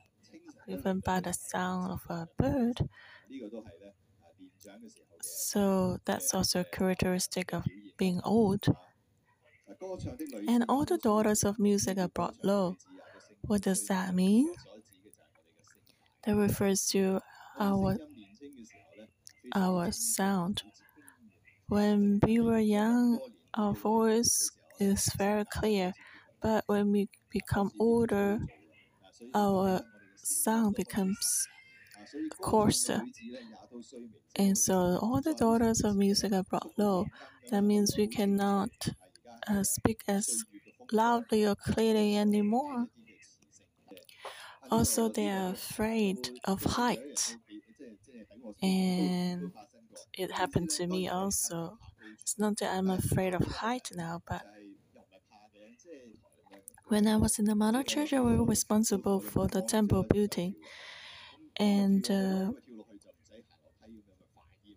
even 0.68 1.02
by 1.02 1.20
the 1.22 1.34
sound 1.34 1.92
of 1.94 2.02
a 2.10 2.28
bird. 2.38 2.90
So 5.22 5.98
that's 6.06 6.34
also 6.34 6.62
a 6.62 6.66
characteristic 6.66 7.54
of 7.54 7.66
being 7.98 8.22
old. 8.24 8.66
And 10.48 10.64
all 10.70 10.86
the 10.86 10.98
daughters 10.98 11.44
of 11.44 11.60
music 11.60 11.98
are 11.98 12.08
brought 12.08 12.36
low. 12.44 12.78
What 13.42 13.62
does 13.64 13.88
that 13.88 14.14
mean? 14.16 14.54
That 16.24 16.36
refers 16.36 16.88
to 16.88 17.20
our 17.60 17.98
our 19.56 19.92
sound. 19.92 20.64
When 21.68 22.20
we 22.24 22.40
were 22.40 22.60
young, 22.60 23.20
our 23.54 23.74
voice 23.74 24.50
is 24.80 25.12
very 25.18 25.44
clear, 25.46 25.94
but 26.42 26.64
when 26.68 26.92
we 26.92 27.10
become 27.30 27.72
older, 27.80 28.40
our 29.34 29.82
sound 30.18 30.76
becomes 30.76 31.48
coarser. 32.42 33.02
And 34.36 34.58
so 34.58 34.76
all 35.02 35.22
the 35.22 35.34
daughters 35.34 35.82
of 35.84 35.96
music 35.96 36.34
are 36.34 36.44
brought 36.44 36.78
low. 36.78 37.06
That 37.50 37.62
means 37.64 37.96
we 37.98 38.08
cannot 38.08 38.70
uh, 39.48 39.64
speak 39.64 40.04
as 40.08 40.46
loudly 40.92 41.46
or 41.46 41.56
clearly 41.56 42.18
anymore. 42.18 42.88
Also, 44.70 45.08
they 45.08 45.30
are 45.30 45.52
afraid 45.52 46.32
of 46.44 46.64
height. 46.64 47.38
And 48.62 49.52
it 50.14 50.32
happened 50.32 50.70
to 50.72 50.88
me 50.88 51.08
also. 51.08 51.78
It's 52.22 52.40
not 52.40 52.58
that 52.58 52.74
I'm 52.76 52.90
afraid 52.90 53.34
of 53.36 53.46
height 53.46 53.92
now, 53.96 54.22
but 54.28 54.44
when 56.88 57.08
I 57.08 57.18
was 57.18 57.40
in 57.40 57.46
the 57.46 57.56
mother 57.56 57.84
church, 57.84 58.14
I 58.14 58.22
was 58.22 58.40
responsible 58.48 59.20
for 59.20 59.48
the 59.48 59.62
temple 59.62 60.04
building. 60.04 60.56
And 61.58 62.10
uh, 62.10 62.52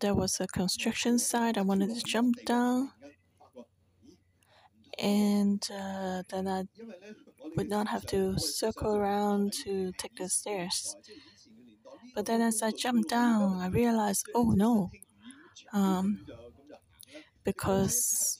there 0.00 0.14
was 0.14 0.40
a 0.40 0.46
construction 0.46 1.18
site. 1.18 1.58
I 1.58 1.62
wanted 1.62 1.94
to 1.94 2.02
jump 2.02 2.44
down 2.44 2.92
and 4.98 5.62
uh, 5.72 6.22
then 6.30 6.48
I 6.48 6.64
would 7.56 7.68
not 7.68 7.88
have 7.88 8.06
to 8.06 8.38
circle 8.38 8.96
around 8.96 9.52
to 9.64 9.92
take 9.98 10.16
the 10.16 10.28
stairs. 10.28 10.96
But 12.14 12.26
then 12.26 12.40
as 12.42 12.62
I 12.62 12.72
jumped 12.72 13.10
down, 13.10 13.60
I 13.60 13.68
realized, 13.68 14.26
oh 14.34 14.50
no, 14.50 14.90
um, 15.72 16.26
because 17.44 18.38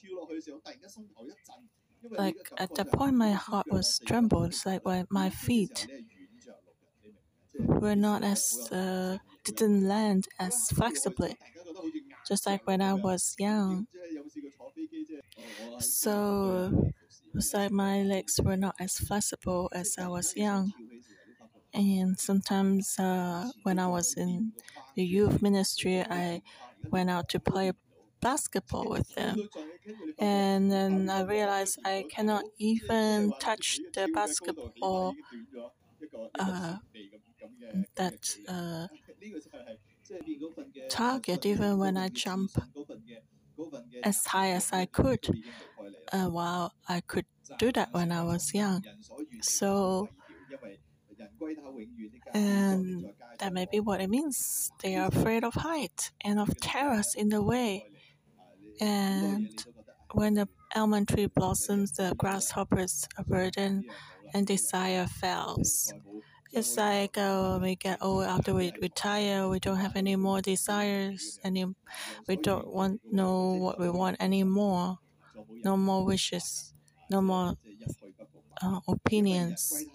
like 2.17 2.35
at 2.57 2.73
that 2.75 2.91
point 2.91 3.15
my 3.15 3.31
heart 3.31 3.67
was 3.71 3.99
trembled. 4.05 4.47
It's 4.47 4.65
like 4.65 4.81
my 5.09 5.29
feet 5.29 5.87
were 7.59 7.95
not 7.95 8.23
as 8.23 8.69
uh, 8.71 9.17
didn't 9.43 9.87
land 9.87 10.27
as 10.39 10.69
flexibly, 10.69 11.35
just 12.27 12.45
like 12.47 12.65
when 12.67 12.81
I 12.81 12.93
was 12.93 13.35
young. 13.39 13.87
So 15.79 16.91
like 17.53 17.71
my 17.71 18.03
legs 18.03 18.39
were 18.43 18.57
not 18.57 18.75
as 18.79 18.97
flexible 18.97 19.69
as 19.73 19.95
I 19.99 20.07
was 20.07 20.35
young. 20.35 20.73
And 21.73 22.19
sometimes 22.19 22.97
uh, 22.99 23.51
when 23.63 23.79
I 23.79 23.87
was 23.87 24.15
in 24.15 24.53
the 24.95 25.03
youth 25.03 25.41
ministry, 25.41 26.01
I 26.01 26.41
went 26.89 27.09
out 27.09 27.29
to 27.29 27.39
play 27.39 27.71
basketball 28.21 28.89
with 28.89 29.13
them. 29.15 29.49
And 30.19 30.71
then 30.71 31.09
I 31.09 31.23
realized 31.23 31.79
I 31.85 32.05
cannot 32.09 32.45
even 32.59 33.33
touch 33.39 33.79
the 33.93 34.09
basketball 34.13 35.15
uh, 36.39 36.77
that 37.95 38.37
uh, 38.47 38.87
target 40.89 41.45
even 41.45 41.77
when 41.77 41.95
I 41.97 42.09
jump 42.09 42.51
as 44.03 44.25
high 44.25 44.51
as 44.51 44.71
I 44.73 44.85
could. 44.85 45.25
Uh, 46.11 46.27
while 46.27 46.73
I 46.87 47.01
could 47.01 47.25
do 47.59 47.71
that 47.73 47.89
when 47.91 48.11
I 48.11 48.23
was 48.23 48.53
young. 48.53 48.83
So, 49.41 50.09
and 52.33 53.05
that 53.39 53.53
may 53.53 53.65
be 53.71 53.79
what 53.79 54.01
it 54.01 54.09
means. 54.09 54.71
They 54.81 54.95
are 54.95 55.07
afraid 55.07 55.43
of 55.43 55.53
height 55.55 56.11
and 56.21 56.39
of 56.39 56.49
terrors 56.61 57.13
in 57.15 57.29
the 57.29 57.41
way. 57.41 57.85
And 58.79 59.49
when 60.13 60.35
the 60.35 60.47
almond 60.75 61.07
tree 61.09 61.27
blossoms, 61.27 61.93
the 61.93 62.13
grasshopper's 62.17 63.07
burden 63.27 63.85
and 64.33 64.45
desire 64.45 65.07
fails. 65.07 65.93
It's 66.51 66.77
like 66.77 67.17
uh, 67.17 67.59
we 67.61 67.75
get 67.75 68.01
old 68.01 68.25
after 68.25 68.53
we 68.53 68.71
retire, 68.81 69.47
we 69.47 69.59
don't 69.59 69.77
have 69.77 69.95
any 69.95 70.15
more 70.15 70.41
desires, 70.41 71.39
any, 71.43 71.65
we 72.27 72.35
don't 72.37 72.67
want 72.67 73.01
know 73.11 73.53
what 73.53 73.79
we 73.79 73.89
want 73.89 74.17
anymore, 74.21 74.97
no 75.63 75.77
more 75.77 76.05
wishes, 76.05 76.73
no 77.11 77.21
more 77.21 77.55
uh, 78.61 78.79
opinions. 78.87 79.85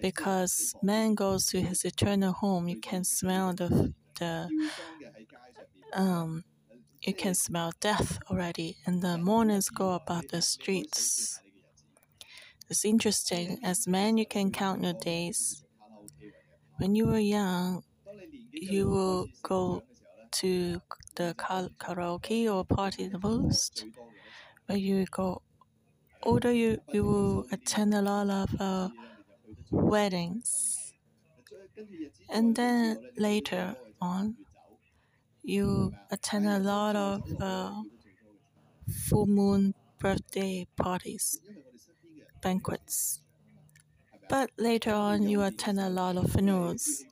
Because 0.00 0.74
man 0.82 1.14
goes 1.14 1.46
to 1.46 1.60
his 1.60 1.84
eternal 1.84 2.32
home, 2.32 2.68
you 2.68 2.80
can 2.80 3.04
smell 3.04 3.52
the 3.52 3.92
the 4.18 4.48
um, 5.92 6.44
you 7.02 7.14
can 7.14 7.34
smell 7.34 7.72
death 7.80 8.18
already, 8.30 8.76
and 8.86 9.02
the 9.02 9.18
mourners 9.18 9.68
go 9.70 9.92
about 9.92 10.28
the 10.28 10.42
streets. 10.42 11.40
It's 12.68 12.84
interesting. 12.84 13.58
As 13.64 13.88
man, 13.88 14.18
you 14.18 14.26
can 14.26 14.52
count 14.52 14.82
your 14.84 14.92
days. 14.92 15.64
When 16.78 16.94
you 16.94 17.06
were 17.06 17.18
young, 17.18 17.82
you 18.52 18.88
will 18.88 19.28
go 19.42 19.82
to 20.32 20.80
the 21.16 21.34
karaoke 21.36 22.52
or 22.52 22.64
party 22.64 23.08
the 23.08 23.18
most. 23.18 23.84
When 24.66 24.78
you 24.80 25.06
go 25.10 25.42
older, 26.22 26.52
you, 26.52 26.80
you 26.92 27.04
will 27.04 27.46
attend 27.52 27.94
a 27.94 28.02
lot 28.02 28.28
of 28.30 28.60
uh, 28.60 28.90
weddings. 29.70 30.94
And 32.28 32.54
then 32.54 32.98
later 33.16 33.76
on, 34.00 34.36
you 35.42 35.94
attend 36.10 36.46
a 36.46 36.58
lot 36.58 36.94
of 36.96 37.22
uh, 37.40 37.82
full 39.08 39.26
moon 39.26 39.74
birthday 39.98 40.66
parties, 40.76 41.40
banquets. 42.40 43.20
But 44.28 44.52
later 44.56 44.92
on, 44.94 45.26
you 45.26 45.42
attend 45.42 45.80
a 45.80 45.88
lot 45.90 46.16
of 46.16 46.30
funerals 46.30 47.04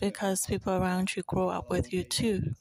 because 0.00 0.46
people 0.46 0.72
around 0.72 1.14
you 1.16 1.22
grow 1.22 1.48
up 1.50 1.70
with 1.70 1.92
you 1.92 2.02
too. 2.04 2.54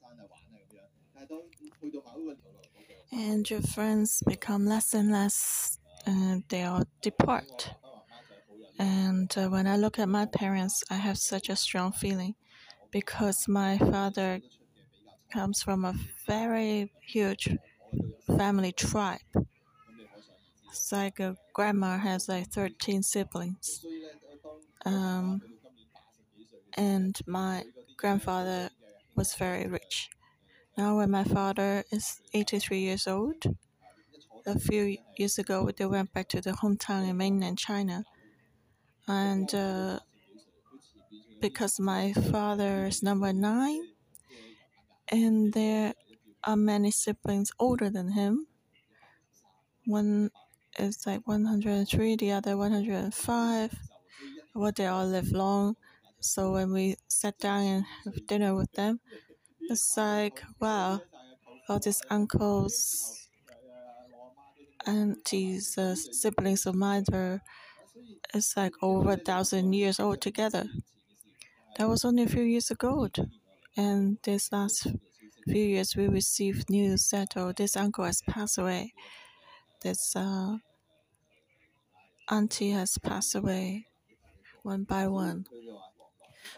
And 3.12 3.50
your 3.50 3.62
friends 3.62 4.24
become 4.26 4.66
less 4.66 4.94
and 4.94 5.12
less, 5.12 5.78
and 6.06 6.46
they 6.48 6.64
all 6.64 6.86
depart. 7.02 7.74
And 8.80 9.32
uh, 9.38 9.50
when 9.50 9.68
I 9.68 9.78
look 9.78 10.00
at 10.00 10.10
my 10.10 10.26
parents, 10.26 10.84
I 10.90 10.96
have 10.96 11.18
such 11.18 11.50
a 11.50 11.56
strong 11.56 11.92
feeling 11.92 12.36
because 12.92 13.48
my 13.48 13.78
father 13.78 14.42
comes 15.32 15.64
from 15.64 15.86
a 15.86 15.96
very 16.28 16.94
huge 17.02 17.50
family 18.38 18.72
tribe. 18.74 19.47
A 21.20 21.36
grandma 21.54 21.98
has 21.98 22.30
like 22.30 22.48
13 22.48 23.04
siblings. 23.04 23.86
Um, 24.86 25.42
and 26.78 27.20
my 27.26 27.64
grandfather 27.98 28.70
was 29.16 29.34
very 29.36 29.68
rich. 29.68 30.10
Now, 30.78 30.98
when 30.98 31.12
my 31.12 31.24
father 31.24 31.84
is 31.92 32.22
83 32.34 32.80
years 32.80 33.08
old, 33.08 33.44
a 34.46 34.60
few 34.60 34.98
years 35.18 35.38
ago, 35.38 35.70
they 35.76 35.86
went 35.86 36.14
back 36.14 36.28
to 36.30 36.42
their 36.42 36.54
hometown 36.54 37.08
in 37.08 37.18
mainland 37.18 37.58
China. 37.60 38.04
And 39.08 39.54
uh, 39.56 40.00
because 41.40 41.80
my 41.80 42.14
father 42.14 42.86
is 42.86 43.02
number 43.02 43.34
nine, 43.34 43.82
and 45.10 45.54
there 45.54 45.94
are 46.44 46.56
many 46.56 46.92
siblings 46.92 47.52
older 47.60 47.90
than 47.90 48.12
him. 48.14 48.48
One 49.86 50.30
is 50.78 51.06
like 51.06 51.28
103, 51.28 52.16
the 52.16 52.32
other 52.32 52.58
105. 52.58 53.78
Well, 54.54 54.72
they 54.76 54.88
all 54.88 55.06
live 55.06 55.32
long. 55.32 55.76
So 56.20 56.52
when 56.54 56.72
we 56.72 56.96
sat 57.08 57.38
down 57.40 57.64
and 57.64 57.86
have 58.06 58.28
dinner 58.28 58.56
with 58.56 58.72
them, 58.74 59.00
it's 59.70 59.96
like, 59.98 60.42
wow, 60.60 61.02
all 61.70 61.80
these 61.80 62.02
uncles, 62.10 63.30
aunties, 64.86 65.78
uh, 65.78 65.96
siblings 65.96 66.66
of 66.66 66.76
mine 66.76 67.04
are, 67.14 67.42
it's 68.34 68.58
like 68.58 68.74
over 68.82 69.12
a 69.12 69.18
thousand 69.18 69.74
years 69.74 70.00
old 70.00 70.22
together. 70.22 70.66
That 71.78 71.88
was 71.88 72.04
only 72.04 72.24
a 72.24 72.28
few 72.28 72.44
years 72.44 72.72
ago. 72.72 73.08
And 73.76 74.18
this 74.24 74.52
last 74.52 74.88
few 75.46 75.64
years, 75.64 75.96
we 75.96 76.08
received 76.08 76.70
news 76.70 77.10
that 77.10 77.38
oh, 77.38 77.52
this 77.52 77.78
uncle 77.78 78.06
has 78.06 78.22
passed 78.22 78.58
away. 78.58 78.94
This 79.82 80.16
uh, 80.16 80.58
auntie 82.30 82.72
has 82.72 82.98
passed 82.98 83.36
away 83.36 83.88
one 84.64 84.84
by 84.84 85.08
one. 85.08 85.46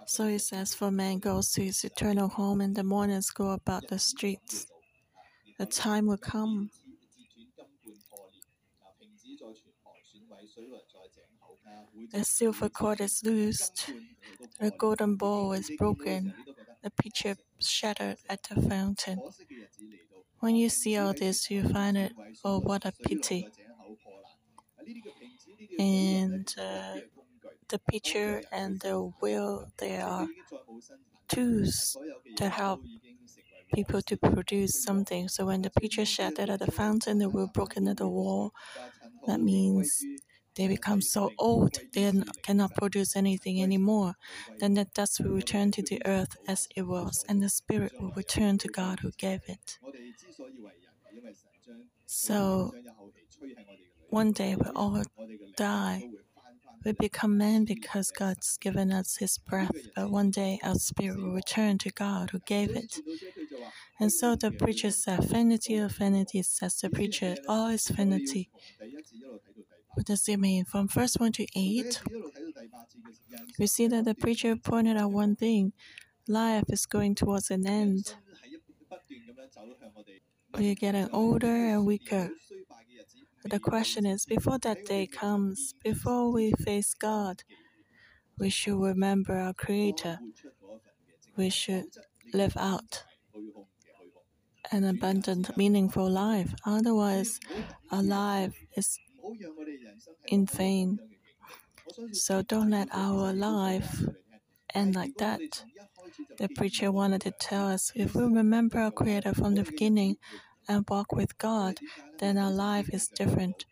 So 0.06 0.28
he 0.28 0.38
says, 0.40 0.74
For 0.74 0.92
man 0.92 1.20
goes 1.20 1.52
to 1.54 1.64
his 1.64 1.84
eternal 1.84 2.28
home, 2.28 2.62
and 2.62 2.76
the 2.76 2.84
mourners 2.84 3.30
go 3.30 3.52
about 3.52 3.88
the 3.88 4.00
streets. 4.00 4.68
The 5.58 5.66
time 5.66 6.08
will 6.08 6.18
come. 6.18 6.72
The 12.12 12.24
silver 12.24 12.70
cord 12.70 13.02
is 13.02 13.24
loosed, 13.24 13.92
the 14.60 14.72
golden 14.72 15.16
bowl 15.16 15.54
is 15.54 15.70
broken, 15.78 16.34
the 16.82 16.90
pitcher 16.90 17.36
shattered 17.60 18.18
at 18.30 18.44
the 18.44 18.62
fountain. 18.62 19.20
When 20.40 20.56
you 20.56 20.70
see 20.70 20.98
all 20.98 21.14
this, 21.14 21.52
you 21.52 21.68
find 21.70 21.98
it, 21.98 22.14
oh, 22.44 22.60
what 22.60 22.86
a 22.86 22.92
pity. 22.92 23.50
And 25.80 26.54
uh, 26.60 26.98
the 27.70 27.80
pitcher 27.92 28.44
and 28.52 28.80
the 28.82 28.98
wheel, 29.22 29.72
they 29.78 29.98
are 30.02 30.28
tools 31.30 31.98
to 32.38 32.50
help 32.50 32.82
people 33.74 34.02
to 34.04 34.18
produce 34.18 34.84
something. 34.84 35.28
So 35.30 35.46
when 35.48 35.62
the 35.64 35.72
pitcher 35.72 36.06
shattered 36.06 36.50
at 36.50 36.60
the 36.60 36.72
fountain, 36.72 37.20
the 37.20 37.30
wheel 37.30 37.48
broken 37.54 37.88
at 37.88 37.98
the 37.98 38.08
wall, 38.08 38.54
that 39.28 39.42
means 39.42 40.04
they 40.56 40.68
become 40.68 41.02
so 41.02 41.32
old 41.40 41.80
they 41.94 42.12
cannot 42.44 42.76
produce 42.76 43.16
anything 43.16 43.62
anymore, 43.64 44.16
then 44.60 44.76
the 44.76 44.86
dust 44.86 45.20
will 45.22 45.32
return 45.32 45.72
to 45.72 45.84
the 45.84 46.02
earth 46.06 46.38
as 46.48 46.68
it 46.76 46.84
was, 46.84 47.26
and 47.30 47.42
the 47.44 47.50
spirit 47.50 47.94
will 48.00 48.12
return 48.12 48.58
to 48.60 48.68
God 48.70 49.00
who 49.02 49.12
gave 49.18 49.42
it. 49.48 49.80
So 52.06 52.74
one 54.10 54.32
day 54.32 54.56
we 54.56 54.70
all 54.76 55.04
die. 55.56 56.10
We 56.86 56.94
become 56.94 57.38
men 57.38 57.66
because 57.66 58.12
God's 58.12 58.58
given 58.58 58.92
us 58.92 59.18
His 59.18 59.38
breath, 59.38 59.76
but 59.96 60.10
one 60.10 60.32
day 60.32 60.60
our 60.64 60.76
spirit 60.76 61.18
will 61.18 61.34
return 61.34 61.78
to 61.80 61.90
God 61.90 62.30
who 62.30 62.40
gave 62.40 62.76
it. 62.76 63.00
And 64.00 64.12
so 64.12 64.36
the 64.36 64.52
preacher 64.52 64.92
said, 64.92 65.26
Vanity 65.26 65.76
of 65.78 65.92
vanity, 65.92 66.42
says 66.42 66.80
the 66.80 66.90
preacher, 66.90 67.36
all 67.48 67.68
is 67.68 67.90
vanity. 67.90 68.50
What 69.94 70.06
does 70.06 70.28
it 70.30 70.38
mean? 70.38 70.64
From 70.64 70.88
verse 70.88 71.16
1 71.18 71.34
to 71.34 71.48
8, 71.54 72.02
we 73.60 73.68
see 73.68 73.88
that 73.88 74.06
the 74.06 74.16
preacher 74.16 74.56
pointed 74.56 74.96
out 74.96 75.12
one 75.12 75.36
thing 75.36 75.74
life 76.28 76.64
is 76.70 76.86
going 76.86 77.16
towards 77.16 77.52
an 77.52 77.68
end. 77.68 78.16
We're 80.56 80.76
getting 80.76 81.10
older 81.12 81.48
and 81.48 81.86
weaker. 81.86 82.30
The 83.46 83.60
question 83.60 84.06
is 84.06 84.26
before 84.26 84.60
that 84.60 84.86
day 84.86 85.08
comes, 85.08 85.74
before 85.84 86.32
we 86.32 86.52
face 86.52 86.94
God, 86.94 87.44
we 88.38 88.50
should 88.50 88.80
remember 88.80 89.38
our 89.38 89.54
Creator. 89.54 90.20
We 91.38 91.50
should 91.50 91.86
live 92.34 92.58
out 92.58 93.04
an 94.72 94.84
abundant, 94.84 95.56
meaningful 95.58 96.10
life. 96.10 96.54
Otherwise, 96.66 97.40
our 97.92 98.04
life 98.04 98.56
is 98.76 99.00
in 100.28 100.46
vain. 100.46 101.00
So 102.12 102.42
don't 102.42 102.70
let 102.70 102.90
our 102.92 103.34
life 103.34 104.04
end 104.76 104.96
like 104.96 105.16
that. 105.18 105.64
The 106.38 106.50
preacher 106.50 106.92
wanted 106.92 107.22
to 107.22 107.32
tell 107.32 107.68
us 107.68 107.92
if 107.96 108.16
we 108.16 108.24
remember 108.24 108.80
our 108.80 108.92
Creator 108.92 109.34
from 109.34 109.56
the 109.56 109.64
beginning 109.64 110.18
and 110.70 110.86
walk 110.90 111.12
with 111.12 111.38
God, 111.38 111.80
then 112.20 112.38
our 112.38 112.52
life 112.52 112.90
is 112.94 113.08
different. 113.10 113.66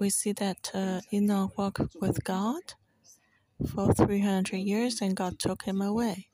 We 0.00 0.10
see 0.10 0.32
that 0.32 0.70
uh, 0.74 1.00
Enoch 1.12 1.56
walked 1.56 1.96
with 2.00 2.22
God 2.24 2.62
for 3.72 3.94
300 3.94 4.58
years 4.58 5.00
and 5.00 5.16
God 5.16 5.38
took 5.38 5.64
him 5.64 5.80
away. 5.80 6.28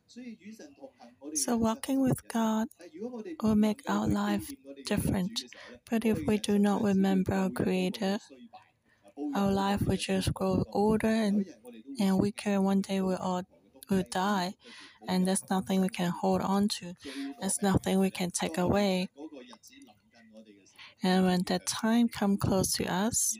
So, 1.34 1.56
walking 1.56 2.00
with 2.00 2.26
God 2.28 2.68
will 3.42 3.54
make 3.54 3.82
our 3.88 4.06
life 4.06 4.50
different. 4.86 5.40
But 5.90 6.04
if 6.04 6.26
we 6.26 6.38
do 6.38 6.58
not 6.58 6.82
remember 6.82 7.34
our 7.34 7.50
Creator, 7.50 8.18
our 9.34 9.52
life 9.52 9.82
will 9.82 9.96
just 9.96 10.34
grow 10.34 10.64
older 10.72 11.08
and 11.08 11.46
and 12.00 12.18
weaker. 12.18 12.60
One 12.60 12.80
day 12.82 13.00
we'll 13.00 13.16
all 13.16 13.42
will 13.90 14.04
die, 14.10 14.54
and 15.08 15.26
there's 15.26 15.48
nothing 15.50 15.80
we 15.80 15.88
can 15.88 16.10
hold 16.10 16.40
on 16.42 16.68
to. 16.68 16.94
There's 17.40 17.62
nothing 17.62 17.98
we 17.98 18.10
can 18.10 18.30
take 18.30 18.58
away. 18.58 19.08
And 21.02 21.26
when 21.26 21.42
that 21.48 21.66
time 21.66 22.08
comes 22.08 22.38
close 22.40 22.72
to 22.74 22.86
us, 22.86 23.36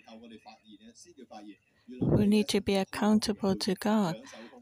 we 2.00 2.26
need 2.26 2.48
to 2.48 2.60
be 2.60 2.74
accountable 2.76 3.54
to 3.56 3.74
God, 3.74 4.16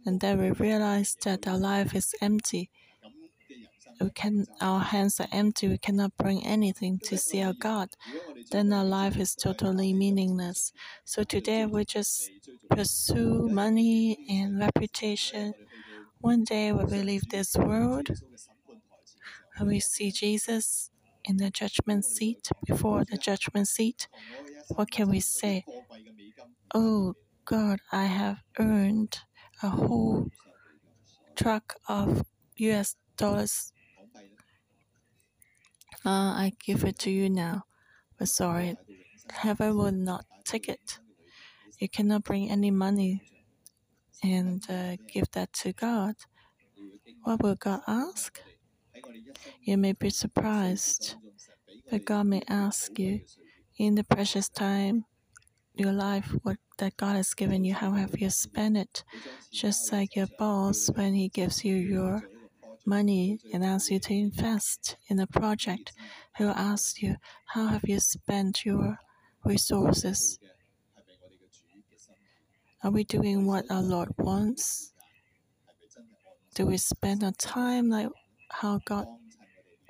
and 0.06 0.20
then 0.20 0.38
we 0.38 0.50
realize 0.52 1.16
that 1.24 1.48
our 1.48 1.58
life 1.58 1.94
is 1.94 2.14
empty. 2.20 2.70
We 4.00 4.10
can, 4.10 4.46
our 4.60 4.80
hands 4.80 5.20
are 5.20 5.28
empty. 5.30 5.68
We 5.68 5.78
cannot 5.78 6.16
bring 6.16 6.44
anything 6.44 6.98
to 7.04 7.18
see 7.18 7.42
our 7.42 7.52
God. 7.52 7.90
Then 8.50 8.72
our 8.72 8.84
life 8.84 9.16
is 9.18 9.34
totally 9.34 9.92
meaningless. 9.92 10.72
So 11.04 11.22
today 11.22 11.66
we 11.66 11.84
just 11.84 12.30
pursue 12.70 13.48
money 13.48 14.18
and 14.28 14.58
reputation. 14.58 15.54
One 16.20 16.44
day 16.44 16.72
when 16.72 16.86
we 16.86 17.02
leave 17.02 17.28
this 17.30 17.56
world, 17.56 18.08
when 19.56 19.68
we 19.68 19.80
see 19.80 20.10
Jesus 20.10 20.90
in 21.24 21.36
the 21.38 21.50
judgment 21.50 22.04
seat, 22.04 22.50
before 22.66 23.04
the 23.04 23.16
judgment 23.16 23.68
seat, 23.68 24.08
what 24.68 24.90
can 24.90 25.08
we 25.10 25.20
say? 25.20 25.64
Oh 26.74 27.14
God, 27.44 27.80
I 27.92 28.04
have 28.06 28.38
earned 28.58 29.20
a 29.62 29.68
whole 29.70 30.30
truck 31.36 31.76
of 31.88 32.24
US 32.56 32.96
dollars. 33.16 33.72
Uh, 36.04 36.32
I 36.44 36.52
give 36.64 36.84
it 36.84 36.98
to 37.00 37.10
you 37.10 37.28
now, 37.30 37.64
but 38.18 38.28
sorry, 38.28 38.76
heaven 39.30 39.76
will 39.76 39.92
not 39.92 40.24
take 40.44 40.68
it. 40.68 40.98
You 41.78 41.88
cannot 41.88 42.24
bring 42.24 42.50
any 42.50 42.70
money 42.70 43.29
and 44.22 44.64
uh, 44.70 44.96
give 45.12 45.30
that 45.32 45.52
to 45.54 45.72
God. 45.72 46.14
What 47.24 47.42
will 47.42 47.54
God 47.54 47.80
ask? 47.86 48.40
You 49.62 49.78
may 49.78 49.92
be 49.92 50.10
surprised, 50.10 51.14
but 51.90 52.04
God 52.04 52.26
may 52.26 52.42
ask 52.48 52.98
you 52.98 53.20
in 53.78 53.94
the 53.96 54.04
precious 54.04 54.48
time, 54.48 55.04
your 55.76 55.92
life, 55.92 56.34
what 56.42 56.58
that 56.78 56.96
God 56.96 57.16
has 57.16 57.34
given 57.34 57.64
you, 57.64 57.74
how 57.74 57.92
have 57.92 58.18
you 58.20 58.30
spent 58.30 58.76
it? 58.76 59.04
Just 59.52 59.92
like 59.92 60.16
your 60.16 60.28
boss, 60.38 60.88
when 60.94 61.14
he 61.14 61.28
gives 61.28 61.64
you 61.64 61.76
your 61.76 62.24
money 62.86 63.38
and 63.52 63.64
asks 63.64 63.90
you 63.90 64.00
to 64.00 64.14
invest 64.14 64.96
in 65.08 65.18
a 65.20 65.26
project, 65.26 65.92
he 66.36 66.44
will 66.44 66.52
ask 66.52 67.02
you, 67.02 67.16
how 67.46 67.66
have 67.68 67.84
you 67.88 68.00
spent 68.00 68.64
your 68.64 68.98
resources? 69.44 70.38
Are 72.82 72.90
we 72.90 73.04
doing 73.04 73.46
what 73.46 73.70
our 73.70 73.82
Lord 73.82 74.08
wants? 74.16 74.94
Do 76.54 76.64
we 76.64 76.78
spend 76.78 77.22
our 77.22 77.32
time 77.32 77.90
like 77.90 78.08
how 78.50 78.80
God 78.86 79.06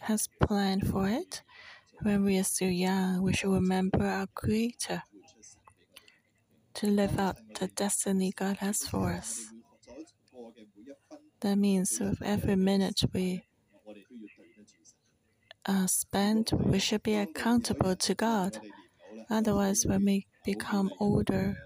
has 0.00 0.28
planned 0.42 0.88
for 0.88 1.08
it? 1.08 1.42
When 2.02 2.24
we 2.24 2.36
are 2.38 2.44
still 2.44 2.70
young, 2.70 3.22
we 3.22 3.32
should 3.32 3.52
remember 3.52 4.04
our 4.04 4.26
Creator 4.34 5.04
to 6.74 6.86
live 6.88 7.18
out 7.20 7.36
the 7.60 7.68
destiny 7.68 8.32
God 8.34 8.56
has 8.56 8.80
for 8.80 9.12
us. 9.12 9.52
That 11.42 11.56
means 11.56 11.98
with 12.00 12.20
every 12.22 12.56
minute 12.56 13.02
we 13.14 13.44
uh, 15.64 15.86
spend, 15.86 16.50
we 16.58 16.80
should 16.80 17.04
be 17.04 17.14
accountable 17.14 17.94
to 17.94 18.14
God. 18.16 18.58
Otherwise, 19.30 19.86
when 19.86 20.04
we 20.04 20.26
become 20.44 20.90
older, 20.98 21.56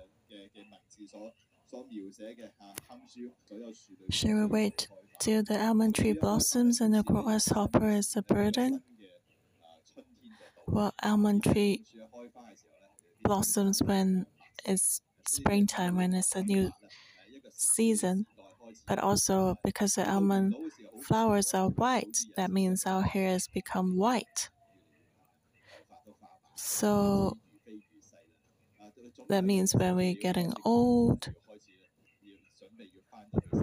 should 4.11 4.35
we 4.35 4.47
wait 4.47 4.89
till 5.19 5.43
the 5.43 5.61
almond 5.63 5.95
tree 5.95 6.13
blossoms 6.13 6.81
and 6.81 6.95
the 6.95 7.03
grasshopper 7.03 7.91
is 7.91 8.17
a 8.17 8.23
burden? 8.23 8.83
Well, 10.67 10.93
almond 11.03 11.45
tree 11.45 11.85
blossoms 13.23 13.83
when 13.83 14.27
it's 14.65 15.01
springtime, 15.27 15.97
when 15.97 16.15
it's 16.15 16.35
a 16.35 16.43
new 16.43 16.71
season. 17.53 18.27
But 18.87 18.99
also 18.99 19.57
because 19.65 19.95
the 19.95 20.09
almond 20.11 20.57
flowers 21.03 21.55
are 21.55 21.71
white, 21.71 22.19
that 22.37 22.51
means 22.51 22.87
our 22.87 23.03
hair 23.03 23.31
has 23.31 23.49
become 23.49 23.97
white. 23.97 24.51
So 26.57 27.39
that 29.29 29.45
means 29.45 29.75
when 29.75 29.97
we're 29.97 30.15
getting 30.15 30.53
old, 30.65 31.33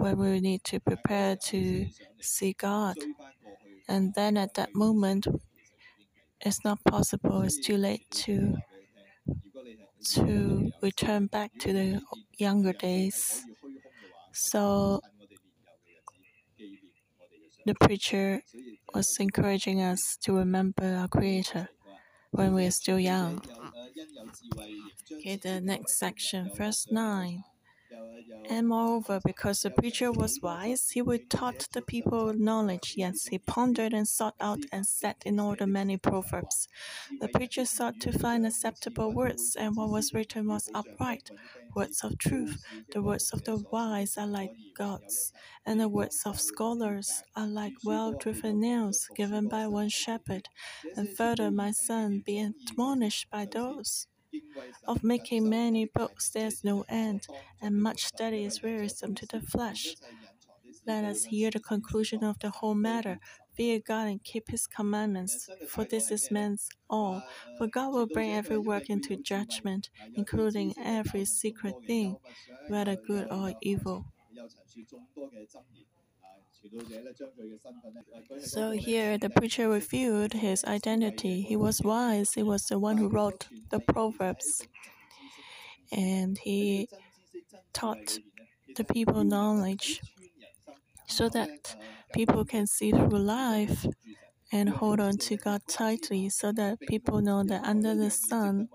when 0.00 0.18
we 0.18 0.40
need 0.40 0.64
to 0.64 0.80
prepare 0.80 1.36
to 1.36 1.86
see 2.20 2.52
God. 2.52 2.96
And 3.88 4.14
then 4.14 4.36
at 4.36 4.54
that 4.54 4.74
moment, 4.74 5.26
it's 6.40 6.64
not 6.64 6.84
possible, 6.84 7.40
it's 7.42 7.58
too 7.58 7.76
late 7.78 8.10
to 8.10 8.56
to 10.04 10.70
return 10.82 11.26
back 11.26 11.52
to 11.60 11.72
the 11.72 12.02
younger 12.38 12.72
days. 12.72 13.44
So 14.32 15.00
the 17.66 17.74
preacher 17.74 18.42
was 18.94 19.16
encouraging 19.18 19.80
us 19.80 20.16
to 20.22 20.32
remember 20.36 20.84
our 20.84 21.08
Creator 21.08 21.68
when 22.30 22.54
we're 22.54 22.70
still 22.70 22.98
young. 23.00 23.42
Okay, 25.12 25.36
the 25.36 25.60
next 25.60 25.98
section, 25.98 26.50
verse 26.54 26.90
9. 26.90 27.44
And 28.48 28.68
moreover, 28.68 29.20
because 29.24 29.62
the 29.62 29.70
preacher 29.72 30.12
was 30.12 30.40
wise, 30.40 30.90
he 30.90 31.02
would 31.02 31.28
taught 31.28 31.66
the 31.72 31.82
people 31.82 32.32
knowledge. 32.34 32.94
Yes, 32.96 33.26
he 33.26 33.38
pondered 33.38 33.92
and 33.92 34.06
sought 34.06 34.36
out 34.40 34.64
and 34.70 34.86
set 34.86 35.22
in 35.26 35.40
order 35.40 35.66
many 35.66 35.96
proverbs. 35.96 36.68
The 37.20 37.28
preacher 37.28 37.64
sought 37.64 37.98
to 38.00 38.12
find 38.12 38.46
acceptable 38.46 39.12
words, 39.12 39.56
and 39.58 39.76
what 39.76 39.90
was 39.90 40.12
written 40.14 40.46
was 40.46 40.70
upright, 40.74 41.32
words 41.74 42.04
of 42.04 42.18
truth. 42.18 42.58
The 42.90 43.02
words 43.02 43.30
of 43.32 43.42
the 43.44 43.64
wise 43.70 44.16
are 44.16 44.26
like 44.28 44.52
gods, 44.74 45.32
and 45.66 45.80
the 45.80 45.88
words 45.88 46.22
of 46.24 46.38
scholars 46.40 47.22
are 47.34 47.48
like 47.48 47.74
well 47.82 48.12
driven 48.12 48.60
nails 48.60 49.10
given 49.16 49.48
by 49.48 49.66
one 49.66 49.88
shepherd. 49.88 50.48
And 50.94 51.10
further, 51.10 51.50
my 51.50 51.72
son, 51.72 52.20
be 52.20 52.38
admonished 52.40 53.30
by 53.30 53.46
those 53.46 54.06
of 54.86 55.02
making 55.04 55.48
many 55.48 55.84
books 55.86 56.30
there's 56.30 56.64
no 56.64 56.84
end, 56.88 57.28
and 57.60 57.82
much 57.82 58.04
study 58.04 58.44
is 58.44 58.62
wearisome 58.62 59.14
to 59.16 59.26
the 59.26 59.40
flesh. 59.40 59.96
Let 60.86 61.04
us 61.04 61.24
hear 61.24 61.50
the 61.50 61.58
conclusion 61.60 62.22
of 62.22 62.38
the 62.38 62.50
whole 62.50 62.74
matter. 62.74 63.18
Fear 63.56 63.80
God 63.80 64.08
and 64.08 64.22
keep 64.22 64.48
His 64.48 64.66
commandments, 64.66 65.50
for 65.66 65.84
this 65.84 66.10
is 66.10 66.30
man's 66.30 66.68
all. 66.88 67.24
For 67.56 67.66
God 67.66 67.92
will 67.92 68.06
bring 68.06 68.32
every 68.32 68.58
work 68.58 68.88
into 68.88 69.16
judgment, 69.16 69.90
including 70.14 70.74
every 70.78 71.24
secret 71.24 71.76
thing, 71.86 72.18
whether 72.66 72.96
good 72.96 73.26
or 73.30 73.54
evil. 73.60 74.06
So 78.40 78.70
here 78.70 79.18
the 79.18 79.30
preacher 79.30 79.68
revealed 79.68 80.32
his 80.32 80.64
identity. 80.64 81.42
He 81.42 81.56
was 81.56 81.82
wise. 81.82 82.34
He 82.34 82.42
was 82.42 82.66
the 82.66 82.78
one 82.78 82.96
who 82.98 83.08
wrote 83.08 83.48
the 83.70 83.80
Proverbs. 83.80 84.62
And 85.90 86.38
he 86.38 86.88
taught 87.72 88.18
the 88.76 88.84
people 88.84 89.24
knowledge 89.24 90.00
so 91.06 91.28
that 91.28 91.76
people 92.14 92.44
can 92.44 92.66
see 92.66 92.90
through 92.90 93.18
life 93.18 93.86
and 94.52 94.68
hold 94.68 95.00
on 95.00 95.16
to 95.18 95.36
God 95.36 95.62
tightly 95.68 96.28
so 96.28 96.52
that 96.52 96.80
people 96.80 97.20
know 97.20 97.42
that 97.44 97.64
under 97.64 97.94
the 97.94 98.10
sun 98.10 98.68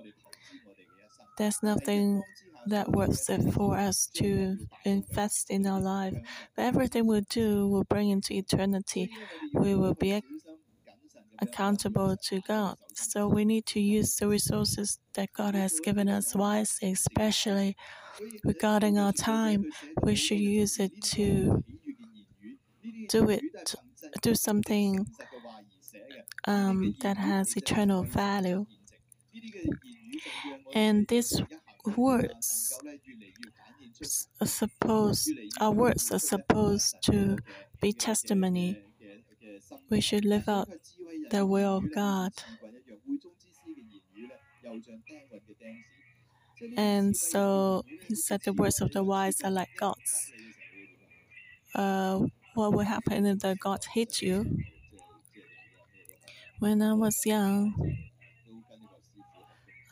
there's 1.37 1.61
nothing 1.61 2.23
that 2.67 2.91
worth 2.91 3.29
it 3.29 3.53
for 3.53 3.77
us 3.77 4.07
to 4.15 4.57
invest 4.85 5.49
in 5.49 5.65
our 5.67 5.79
life. 5.81 6.15
But 6.55 6.65
everything 6.65 7.07
we 7.07 7.21
do 7.21 7.67
will 7.67 7.83
bring 7.83 8.09
into 8.09 8.33
eternity. 8.33 9.09
We 9.53 9.75
will 9.75 9.95
be 9.95 10.21
accountable 11.39 12.17
to 12.17 12.41
God. 12.41 12.77
So 12.93 13.27
we 13.27 13.45
need 13.45 13.65
to 13.67 13.79
use 13.79 14.15
the 14.15 14.27
resources 14.27 14.99
that 15.13 15.29
God 15.33 15.55
has 15.55 15.79
given 15.79 16.09
us 16.09 16.35
wisely, 16.35 16.91
especially 16.91 17.75
regarding 18.43 18.97
our 18.97 19.13
time. 19.13 19.65
We 20.01 20.15
should 20.15 20.39
use 20.39 20.79
it 20.79 20.91
to 21.15 21.63
do 23.09 23.29
it, 23.29 23.43
do 24.21 24.35
something 24.35 25.05
um, 26.47 26.95
that 27.01 27.17
has 27.17 27.55
eternal 27.55 28.03
value. 28.03 28.65
And 30.73 31.07
this 31.07 31.41
words 31.95 32.79
are 34.41 34.47
supposed 34.47 35.31
our 35.59 35.71
words 35.71 36.11
are 36.11 36.19
supposed 36.19 36.95
to 37.03 37.37
be 37.81 37.91
testimony. 37.93 38.81
We 39.89 40.01
should 40.01 40.23
live 40.23 40.47
out 40.47 40.69
the 41.31 41.45
will 41.45 41.77
of 41.77 41.91
God. 41.91 42.31
And 46.77 47.15
so 47.17 47.83
he 48.07 48.15
said 48.15 48.41
the 48.43 48.53
words 48.53 48.79
of 48.81 48.91
the 48.91 49.03
wise 49.03 49.41
are 49.41 49.51
like 49.51 49.75
gods. 49.77 50.31
Uh, 51.73 52.25
what 52.55 52.73
will 52.73 52.83
happen 52.85 53.25
if 53.25 53.39
the 53.39 53.55
gods 53.55 53.85
hate 53.87 54.21
you? 54.21 54.57
When 56.59 56.83
I 56.83 56.93
was 56.93 57.25
young, 57.25 57.97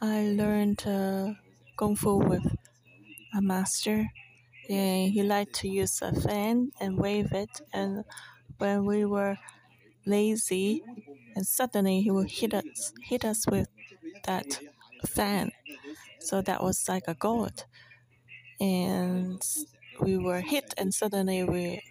I 0.01 0.21
learned 0.27 0.87
uh, 0.87 1.33
kung 1.75 1.95
fu 1.95 2.17
with 2.17 2.45
a 3.33 3.41
master. 3.41 4.11
And 4.69 5.11
he 5.11 5.23
liked 5.23 5.53
to 5.61 5.69
use 5.69 6.01
a 6.01 6.13
fan 6.13 6.71
and 6.79 6.97
wave 6.97 7.33
it. 7.33 7.61
And 7.73 8.05
when 8.57 8.85
we 8.85 9.05
were 9.05 9.37
lazy, 10.05 10.83
and 11.35 11.47
suddenly 11.47 12.01
he 12.01 12.11
would 12.11 12.31
hit 12.31 12.53
us, 12.53 12.93
hit 13.03 13.25
us 13.25 13.47
with 13.47 13.69
that 14.25 14.59
fan. 15.05 15.51
So 16.19 16.41
that 16.43 16.63
was 16.63 16.87
like 16.89 17.07
a 17.07 17.15
god. 17.15 17.65
And 18.59 19.41
we 20.01 20.17
were 20.17 20.41
hit, 20.41 20.73
and 20.77 20.93
suddenly 20.93 21.43
we, 21.43 21.81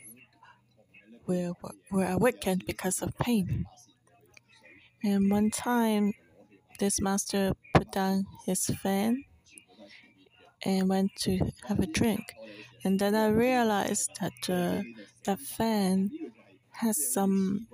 we 1.27 1.53
were 1.91 2.07
awakened 2.07 2.65
because 2.67 3.03
of 3.03 3.17
pain. 3.19 3.67
And 5.03 5.31
one 5.31 5.51
time, 5.51 6.15
this 6.81 7.01
master 7.01 7.55
put 7.75 7.93
down 7.93 8.27
his 8.47 8.67
fan 8.67 9.25
and 10.65 10.89
went 10.89 11.15
to 11.17 11.39
have 11.69 11.81
a 11.81 11.87
drink. 11.87 12.35
And 12.85 12.99
then 13.01 13.15
I 13.15 13.29
realized 13.29 14.11
that 14.21 14.51
uh, 14.51 14.83
the 15.25 15.37
fan 15.37 16.11
has 16.73 17.13
some 17.13 17.69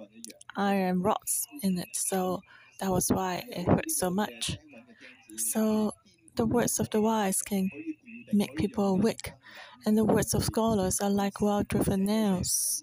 iron 0.56 1.02
rods 1.02 1.48
in 1.62 1.78
it, 1.78 1.90
so 1.94 2.42
that 2.80 2.90
was 2.90 3.08
why 3.08 3.44
it 3.50 3.66
hurt 3.66 3.90
so 3.90 4.10
much. 4.10 4.58
So 5.36 5.92
the 6.36 6.46
words 6.46 6.78
of 6.80 6.90
the 6.90 7.00
wise 7.00 7.42
can 7.42 7.70
make 8.32 8.54
people 8.56 8.86
awake, 8.96 9.32
and 9.86 9.96
the 9.98 10.04
words 10.04 10.34
of 10.34 10.44
scholars 10.44 11.00
are 11.00 11.10
like 11.10 11.40
well-driven 11.40 12.04
nails. 12.04 12.82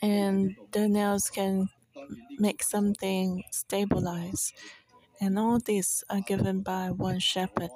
And 0.00 0.56
the 0.72 0.88
nails 0.88 1.30
can 1.30 1.68
make 2.38 2.62
something 2.62 3.44
stabilize. 3.50 4.52
And 5.22 5.38
all 5.38 5.60
these 5.60 6.02
are 6.10 6.20
given 6.20 6.62
by 6.62 6.90
one 6.90 7.20
shepherd, 7.20 7.70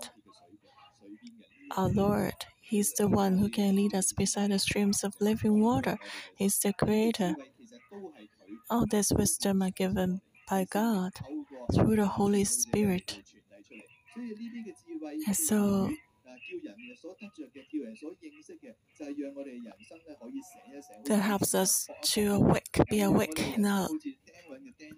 our 1.77 1.89
Lord. 1.89 2.35
He's 2.61 2.93
the 2.95 3.07
one 3.07 3.39
who 3.39 3.49
can 3.49 3.77
lead 3.77 3.95
us 3.95 4.13
beside 4.13 4.51
the 4.51 4.59
streams 4.59 5.05
of 5.05 5.15
living 5.21 5.61
water. 5.61 5.97
He's 6.35 6.59
the 6.59 6.73
creator. 6.73 7.37
All 8.69 8.85
this 8.85 9.13
wisdom 9.13 9.63
are 9.63 9.71
given 9.71 10.23
by 10.51 10.67
God 10.69 11.13
through 11.73 11.95
the 11.95 12.07
Holy 12.07 12.43
Spirit. 12.43 13.23
And 15.29 15.37
so 15.37 15.93
that 21.07 21.19
helps 21.21 21.55
us 21.55 21.89
to 22.03 22.35
awake, 22.35 22.79
be 22.91 23.01
awake 23.01 23.55
in 23.57 23.65
our, 23.65 23.89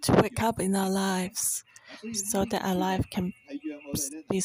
to 0.03 0.13
wake 0.23 0.43
up 0.43 0.61
in 0.61 0.75
our 0.75 0.91
lives, 0.91 1.65
so 2.13 2.45
that 2.45 2.65
our 2.65 2.75
life 2.75 3.05
can 3.11 3.33
be 4.31 4.41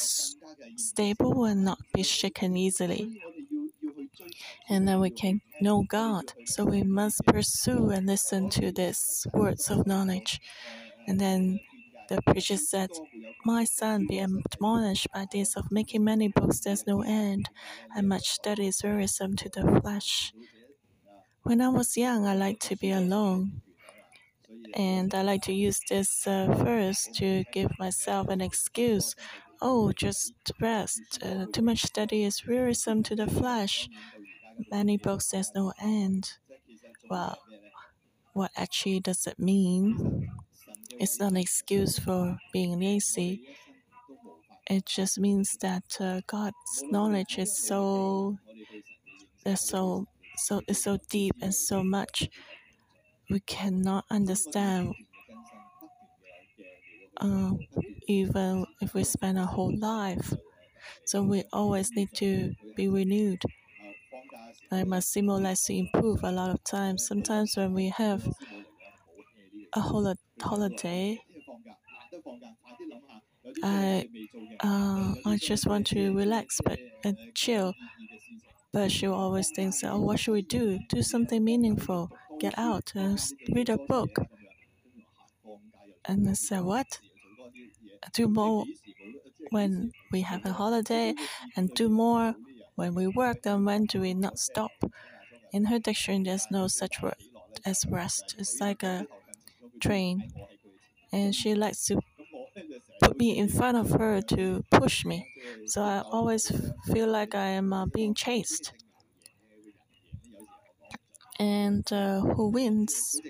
stable 0.75 1.45
and 1.45 1.63
not 1.65 1.79
be 1.93 2.03
shaken 2.03 2.55
easily. 2.57 3.19
And 4.69 4.87
then 4.87 4.99
we 4.99 5.09
can 5.11 5.41
know 5.61 5.83
God. 5.83 6.33
So 6.45 6.65
we 6.65 6.83
must 6.83 7.25
pursue 7.25 7.89
and 7.89 8.05
listen 8.07 8.49
to 8.51 8.71
these 8.71 9.25
words 9.33 9.69
of 9.69 9.87
knowledge. 9.87 10.39
And 11.07 11.19
then 11.19 11.59
the 12.07 12.21
preacher 12.21 12.57
said, 12.57 12.89
My 13.45 13.63
son, 13.65 14.07
be 14.07 14.19
admonished 14.19 15.07
by 15.13 15.27
this 15.31 15.55
of 15.57 15.71
making 15.71 16.03
many 16.03 16.27
books, 16.29 16.59
there's 16.61 16.87
no 16.87 17.01
end, 17.01 17.49
and 17.95 18.07
much 18.09 18.29
study 18.29 18.67
is 18.67 18.83
wearisome 18.83 19.35
to 19.37 19.49
the 19.49 19.79
flesh. 19.81 20.33
When 21.43 21.61
I 21.61 21.69
was 21.69 21.95
young, 21.95 22.25
I 22.25 22.33
liked 22.33 22.63
to 22.63 22.75
be 22.75 22.89
alone. 22.89 23.61
And 24.75 25.13
I 25.13 25.21
like 25.21 25.41
to 25.43 25.53
use 25.53 25.79
this 25.89 26.27
uh, 26.27 26.47
verse 26.47 27.07
to 27.15 27.43
give 27.51 27.71
myself 27.79 28.27
an 28.29 28.41
excuse. 28.41 29.15
Oh, 29.61 29.91
just 29.93 30.33
rest. 30.59 31.01
Uh, 31.23 31.45
too 31.53 31.61
much 31.61 31.83
study 31.83 32.23
is 32.23 32.45
wearisome 32.45 33.03
to 33.03 33.15
the 33.15 33.27
flesh. 33.27 33.87
Many 34.71 34.97
books, 34.97 35.29
there's 35.31 35.51
no 35.55 35.73
end. 35.81 36.33
Well, 37.09 37.37
what 38.33 38.51
actually 38.57 38.99
does 39.01 39.27
it 39.27 39.39
mean? 39.39 40.29
It's 40.99 41.19
not 41.19 41.31
an 41.31 41.37
excuse 41.37 41.99
for 41.99 42.37
being 42.51 42.79
lazy. 42.79 43.41
It 44.69 44.85
just 44.85 45.17
means 45.19 45.55
that 45.61 45.83
uh, 46.01 46.19
God's 46.27 46.83
knowledge 46.91 47.37
is 47.37 47.57
so, 47.57 48.37
so, 49.55 50.05
so, 50.35 50.61
is 50.67 50.83
so 50.83 50.97
deep 51.09 51.35
and 51.41 51.53
so 51.53 51.83
much 51.83 52.29
we 53.29 53.39
cannot 53.41 54.05
understand. 54.09 54.93
Uh, 57.17 57.51
even 58.07 58.65
if 58.81 58.93
we 58.93 59.03
spend 59.03 59.37
our 59.39 59.45
whole 59.47 59.75
life, 59.77 60.33
so 61.05 61.23
we 61.23 61.43
always 61.53 61.91
need 61.95 62.09
to 62.15 62.53
be 62.75 62.87
renewed. 62.89 63.43
Like 64.71 64.87
Massimo 64.87 65.37
likes 65.37 65.63
to 65.65 65.73
improve 65.73 66.23
a 66.23 66.31
lot 66.31 66.49
of 66.49 66.63
times. 66.63 67.07
Sometimes 67.07 67.55
when 67.55 67.73
we 67.73 67.89
have 67.89 68.27
a 69.75 69.81
hol- 69.81 70.15
holiday, 70.41 71.19
I 73.63 74.07
uh, 74.61 75.15
I 75.25 75.37
just 75.37 75.65
want 75.67 75.87
to 75.87 76.13
relax 76.15 76.59
but 76.63 76.79
and 77.03 77.17
chill. 77.35 77.75
But 78.73 78.91
she 78.91 79.07
always 79.07 79.49
thinks, 79.55 79.83
"Oh, 79.83 79.99
what 80.01 80.19
should 80.19 80.33
we 80.33 80.41
do? 80.43 80.79
Do 80.89 81.01
something 81.03 81.43
meaningful. 81.43 82.11
Get 82.39 82.57
out 82.57 82.93
and 82.95 83.19
read 83.55 83.69
a 83.69 83.77
book." 83.77 84.19
And 86.05 86.29
I 86.29 86.33
said, 86.33 86.61
"What? 86.63 86.99
Do 88.13 88.27
more 88.29 88.65
when 89.51 89.91
we 90.11 90.21
have 90.21 90.45
a 90.45 90.53
holiday, 90.53 91.15
and 91.55 91.73
do 91.73 91.89
more 91.89 92.35
when 92.75 92.95
we 92.95 93.07
work. 93.07 93.43
Then 93.43 93.65
when 93.65 93.85
do 93.85 94.01
we 94.01 94.13
not 94.13 94.39
stop?" 94.39 94.71
In 95.53 95.65
her 95.65 95.79
dictionary, 95.79 96.23
there's 96.23 96.51
no 96.51 96.67
such 96.67 97.01
word 97.01 97.21
as 97.65 97.85
rest. 97.87 98.35
It's 98.39 98.59
like 98.61 98.83
a 98.83 99.07
train, 99.83 100.15
and 101.13 101.35
she 101.35 101.55
likes 101.55 101.85
to 101.87 102.01
put 102.99 103.17
me 103.19 103.37
in 103.37 103.47
front 103.47 103.77
of 103.77 103.91
her 103.99 104.19
to 104.21 104.63
push 104.71 105.05
me. 105.05 105.27
So 105.65 105.83
I 105.83 105.99
always 106.01 106.51
feel 106.91 107.07
like 107.07 107.35
I 107.35 107.47
am 107.49 107.71
uh, 107.73 107.85
being 107.85 108.13
chased. 108.15 108.73
And 111.39 111.91
uh, 111.93 112.21
who 112.21 112.47
wins? 112.49 113.21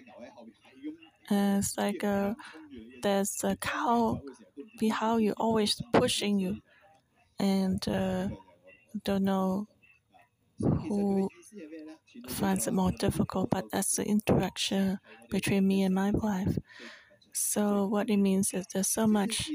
Uh, 1.32 1.58
it's 1.60 1.78
like 1.78 2.04
uh, 2.04 2.34
there's 3.02 3.44
a 3.44 3.56
cow 3.58 4.22
behind 4.80 5.24
you, 5.24 5.34
always 5.38 5.82
pushing 5.94 6.39
you, 6.39 6.62
and 7.39 7.88
uh, 7.89 8.30
don't 9.06 9.24
know 9.26 9.68
who 10.60 11.30
finds 12.28 12.68
it 12.68 12.74
more 12.74 12.92
difficult, 12.92 13.50
but 13.50 13.66
that's 13.72 13.96
the 13.96 14.06
interaction 14.06 15.00
between 15.30 15.68
me 15.68 15.84
and 15.84 15.94
my 15.96 16.12
wife. 16.12 16.58
So, 17.34 17.88
what 17.88 18.10
it 18.10 18.18
means 18.18 18.54
is 18.54 18.66
there's 18.74 18.89
so 18.89 19.08
much 19.08 19.50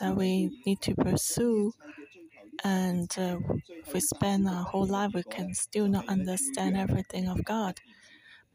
that 0.00 0.16
we 0.16 0.50
need 0.66 0.80
to 0.82 0.94
pursue, 0.94 1.72
and 2.64 3.10
uh, 3.18 3.38
if 3.84 3.94
we 3.94 4.00
spend 4.00 4.48
our 4.48 4.64
whole 4.64 4.86
life, 4.86 5.12
we 5.14 5.22
can 5.24 5.54
still 5.54 5.88
not 5.88 6.08
understand 6.08 6.76
everything 6.76 7.28
of 7.28 7.44
God. 7.44 7.80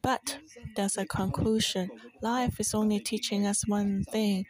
But 0.01 0.39
there's 0.75 0.97
a 0.97 1.05
conclusion. 1.05 1.89
Life 2.21 2.60
is 2.60 2.73
only 2.73 2.99
teaching 2.99 3.45
us 3.47 3.67
one 3.67 4.03
thing 4.05 4.45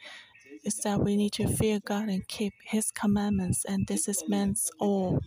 is 0.65 0.75
that 0.81 0.99
we 1.01 1.15
need 1.17 1.33
to 1.33 1.47
fear 1.47 1.79
God 1.85 2.09
and 2.09 2.27
keep 2.27 2.53
His 2.65 2.91
commandments, 2.91 3.65
and 3.65 3.87
this 3.87 4.07
is 4.07 4.23
man's 4.27 4.71
all. 4.79 5.19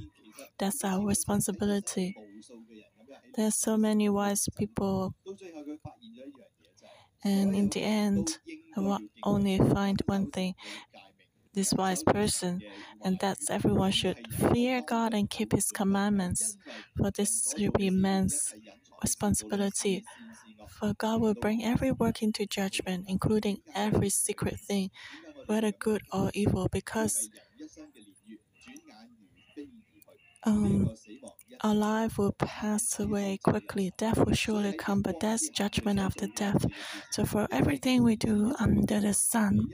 That's 0.59 0.85
our 0.85 1.05
responsibility. 1.07 2.17
There's 3.41 3.57
so 3.57 3.79
many 3.79 4.07
wise 4.11 4.47
people 4.59 5.15
and 7.25 7.57
in 7.57 7.71
the 7.71 7.81
end, 7.81 8.37
I 8.77 8.99
only 9.23 9.57
find 9.57 9.99
one 10.05 10.31
thing 10.31 10.57
this 11.55 11.73
wise 11.73 12.03
person, 12.03 12.61
and 13.03 13.19
that's 13.19 13.49
everyone 13.49 13.93
should 13.93 14.19
fear 14.53 14.83
God 14.87 15.15
and 15.15 15.31
keep 15.31 15.53
His 15.53 15.71
commandments, 15.73 16.59
for 16.99 17.11
this 17.11 17.55
should 17.57 17.73
be 17.73 17.89
man's 17.89 18.55
responsibility. 19.03 20.05
For 20.69 20.93
God 20.93 21.23
will 21.23 21.35
bring 21.35 21.65
every 21.65 21.93
work 21.93 22.23
into 22.23 22.45
judgment, 22.45 23.07
including 23.09 23.63
every 23.75 24.11
secret 24.11 24.61
thing, 24.61 24.91
whether 25.47 25.73
good 25.73 26.03
or 26.13 26.31
evil, 26.35 26.69
because 26.71 27.31
um, 30.45 30.91
our 31.63 31.75
life 31.75 32.19
will 32.19 32.33
pass 32.33 32.99
away 33.01 33.39
quickly. 33.43 33.93
Death 33.99 34.19
will 34.19 34.35
surely 34.35 34.73
come, 34.73 35.03
but 35.03 35.21
there's 35.21 35.49
judgment 35.49 35.99
after 35.99 36.27
death. 36.27 36.65
So, 37.11 37.25
for 37.25 37.47
everything 37.51 38.03
we 38.03 38.17
do 38.17 38.55
under 38.59 39.01
the 39.01 39.15
sun, 39.15 39.69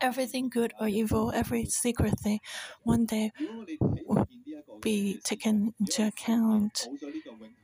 everything 0.00 0.48
good 0.48 0.72
or 0.80 0.88
evil, 0.88 1.32
every 1.34 1.64
secret 1.66 2.18
thing, 2.20 2.40
one 2.84 3.06
day 3.06 3.32
will 4.06 4.28
be 4.80 5.20
taken 5.24 5.74
into 5.80 6.06
account, 6.06 6.88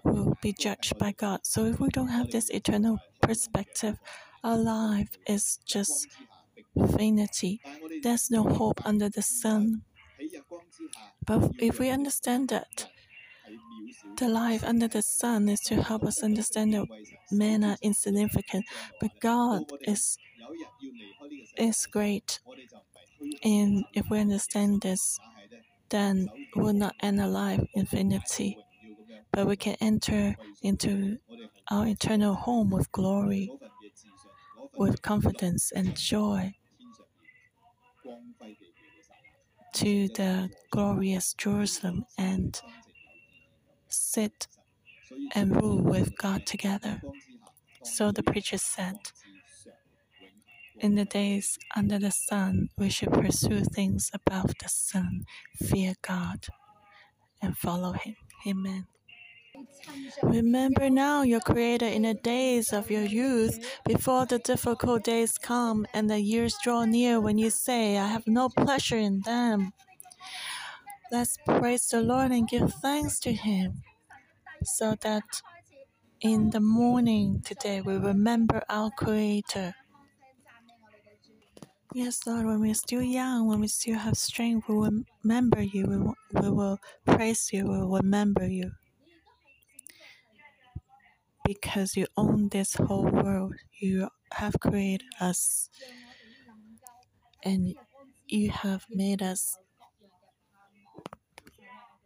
will 0.04 0.36
be 0.42 0.52
judged 0.52 0.98
by 0.98 1.12
God. 1.12 1.40
So 1.44 1.64
if 1.66 1.80
we 1.80 1.88
don't 1.88 2.08
have 2.08 2.30
this 2.30 2.50
eternal 2.50 2.98
perspective, 3.22 3.98
our 4.44 4.58
life 4.58 5.16
is 5.26 5.58
just 5.66 6.06
vanity. 6.76 7.60
There's 8.02 8.30
no 8.30 8.44
hope 8.44 8.80
under 8.86 9.08
the 9.08 9.22
sun. 9.22 9.82
But 11.26 11.52
if 11.58 11.78
we 11.78 11.88
understand 11.88 12.50
that 12.50 12.89
the 14.20 14.28
life 14.28 14.62
under 14.64 14.86
the 14.86 15.00
sun 15.00 15.48
is 15.48 15.60
to 15.60 15.82
help 15.82 16.04
us 16.04 16.22
understand 16.22 16.74
that 16.74 16.86
men 17.32 17.64
are 17.64 17.78
insignificant, 17.80 18.66
but 19.00 19.10
God 19.18 19.62
is 19.82 20.18
is 21.56 21.86
great. 21.86 22.38
And 23.42 23.84
if 23.94 24.10
we 24.10 24.18
understand 24.20 24.82
this, 24.82 25.18
then 25.88 26.28
we'll 26.54 26.74
not 26.74 26.96
end 27.00 27.18
our 27.20 27.28
life 27.28 27.60
in 27.74 27.80
infinity, 27.80 28.58
but 29.32 29.46
we 29.46 29.56
can 29.56 29.76
enter 29.80 30.36
into 30.62 31.16
our 31.70 31.86
eternal 31.86 32.34
home 32.34 32.70
with 32.70 32.92
glory, 32.92 33.50
with 34.76 35.00
confidence 35.00 35.72
and 35.72 35.96
joy 35.96 36.54
to 39.72 40.08
the 40.08 40.50
glorious 40.70 41.32
Jerusalem 41.34 42.04
and 42.18 42.60
sit 43.90 44.48
and 45.34 45.60
rule 45.60 45.82
with 45.82 46.16
God 46.16 46.46
together. 46.46 47.02
So 47.82 48.12
the 48.12 48.22
preacher 48.22 48.58
said, 48.58 48.98
In 50.78 50.94
the 50.94 51.04
days 51.04 51.58
under 51.76 51.98
the 51.98 52.10
sun, 52.10 52.68
we 52.78 52.88
should 52.90 53.12
pursue 53.12 53.64
things 53.64 54.10
above 54.12 54.52
the 54.62 54.68
sun, 54.68 55.24
fear 55.54 55.94
God, 56.02 56.46
and 57.42 57.56
follow 57.56 57.92
Him. 57.92 58.16
Amen. 58.46 58.86
Remember 60.22 60.88
now 60.90 61.22
your 61.22 61.40
Creator 61.40 61.86
in 61.86 62.02
the 62.02 62.14
days 62.14 62.72
of 62.72 62.90
your 62.90 63.02
youth, 63.02 63.58
before 63.84 64.26
the 64.26 64.38
difficult 64.38 65.04
days 65.04 65.38
come 65.38 65.86
and 65.92 66.08
the 66.08 66.20
years 66.20 66.54
draw 66.62 66.84
near 66.84 67.20
when 67.20 67.38
you 67.38 67.50
say, 67.50 67.98
I 67.98 68.06
have 68.06 68.26
no 68.26 68.48
pleasure 68.48 68.98
in 68.98 69.20
them. 69.20 69.72
Let's 71.12 71.36
praise 71.44 71.88
the 71.88 72.00
Lord 72.02 72.30
and 72.30 72.48
give 72.48 72.72
thanks 72.74 73.18
to 73.20 73.32
Him 73.32 73.82
so 74.64 74.94
that 75.02 75.42
in 76.20 76.50
the 76.50 76.60
morning 76.60 77.42
today 77.44 77.80
we 77.80 77.96
remember 77.96 78.62
our 78.68 78.90
Creator. 78.90 79.74
Yes, 81.94 82.26
Lord, 82.26 82.46
when 82.46 82.60
we're 82.60 82.74
still 82.74 83.02
young, 83.02 83.48
when 83.48 83.60
we 83.60 83.68
still 83.68 83.98
have 83.98 84.16
strength, 84.16 84.68
we 84.68 84.76
will 84.76 85.02
remember 85.24 85.62
you, 85.62 85.86
we 85.86 85.98
will, 85.98 86.14
we 86.34 86.50
will 86.50 86.78
praise 87.06 87.50
you, 87.52 87.64
we 87.64 87.78
will 87.78 87.98
remember 87.98 88.46
you. 88.46 88.72
Because 91.44 91.96
you 91.96 92.06
own 92.16 92.48
this 92.50 92.74
whole 92.74 93.06
world, 93.10 93.54
you 93.80 94.08
have 94.32 94.54
created 94.60 95.08
us, 95.20 95.68
and 97.44 97.74
you 98.28 98.50
have 98.50 98.84
made 98.90 99.22
us 99.22 99.56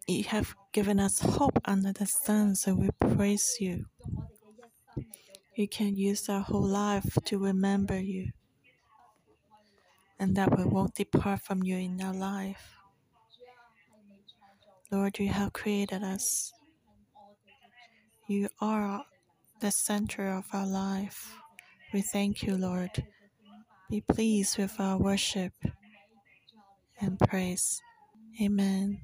you 0.07 0.25
have 0.25 0.55
given 0.73 1.01
us 1.01 1.21
hope 1.21 1.59
under 1.65 1.93
the 1.93 2.07
sun, 2.07 2.55
so 2.55 2.75
we 2.75 2.91
praise 3.01 3.57
you. 3.61 3.87
We 5.57 5.67
can 5.67 5.97
use 5.97 6.29
our 6.29 6.41
whole 6.41 6.67
life 6.67 7.17
to 7.25 7.39
remember 7.39 7.99
you, 7.99 8.33
and 10.19 10.37
that 10.37 10.57
we 10.57 10.65
won't 10.65 10.95
depart 10.95 11.41
from 11.41 11.63
you 11.63 11.77
in 11.77 12.03
our 12.03 12.15
life. 12.15 12.77
Lord, 14.91 15.19
you 15.19 15.29
have 15.29 15.53
created 15.53 16.03
us. 16.03 16.53
You 18.29 18.49
are 18.61 19.05
the 19.61 19.71
center 19.71 20.29
of 20.29 20.45
our 20.53 20.67
life. 20.67 21.35
We 21.93 22.03
thank 22.03 22.43
you, 22.43 22.57
Lord. 22.57 23.05
Be 23.91 24.01
pleased 24.01 24.59
with 24.59 24.79
our 24.81 24.99
worship 24.99 25.53
and 27.01 27.19
praise. 27.19 27.81
Amen. 28.43 29.01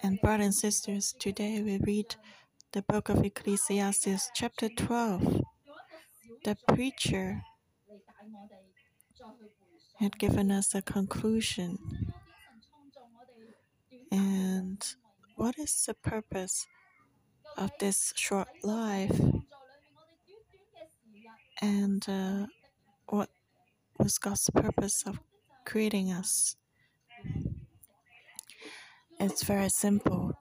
And 0.00 0.20
brothers 0.20 0.44
and 0.44 0.54
sisters, 0.54 1.14
today 1.18 1.60
we 1.60 1.78
read 1.78 2.14
the 2.72 2.82
book 2.82 3.08
of 3.08 3.24
Ecclesiastes, 3.24 4.30
chapter 4.32 4.68
12. 4.68 5.42
The 6.44 6.56
preacher 6.68 7.42
had 9.98 10.16
given 10.18 10.52
us 10.52 10.74
a 10.74 10.82
conclusion. 10.82 11.78
And 14.12 14.82
what 15.34 15.58
is 15.58 15.84
the 15.84 15.94
purpose 15.94 16.66
of 17.56 17.72
this 17.80 18.12
short 18.14 18.48
life? 18.62 19.20
And 21.60 22.08
uh, 22.08 22.46
what 23.08 23.30
was 23.98 24.18
God's 24.18 24.48
purpose 24.50 25.02
of 25.04 25.18
creating 25.64 26.12
us? 26.12 26.54
It's 29.20 29.42
very 29.42 29.68
simple. 29.68 30.32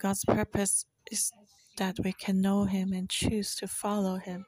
God's 0.00 0.24
purpose 0.24 0.86
is 1.10 1.30
that 1.76 1.96
we 2.02 2.12
can 2.12 2.40
know 2.40 2.64
Him 2.64 2.92
and 2.92 3.10
choose 3.10 3.54
to 3.56 3.68
follow 3.68 4.16
Him. 4.16 4.46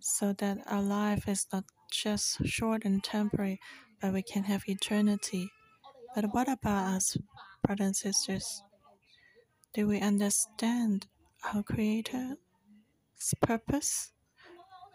So 0.00 0.32
that 0.34 0.58
our 0.66 0.82
life 0.82 1.28
is 1.28 1.46
not 1.52 1.64
just 1.92 2.46
short 2.46 2.84
and 2.84 3.04
temporary, 3.04 3.60
but 4.00 4.14
we 4.14 4.22
can 4.22 4.44
have 4.44 4.62
eternity. 4.66 5.50
But 6.14 6.32
what 6.32 6.48
about 6.48 6.94
us, 6.94 7.16
brothers 7.62 7.86
and 7.86 7.96
sisters? 7.96 8.62
Do 9.74 9.86
we 9.86 10.00
understand 10.00 11.08
our 11.52 11.62
Creator's 11.62 12.36
purpose 13.40 14.12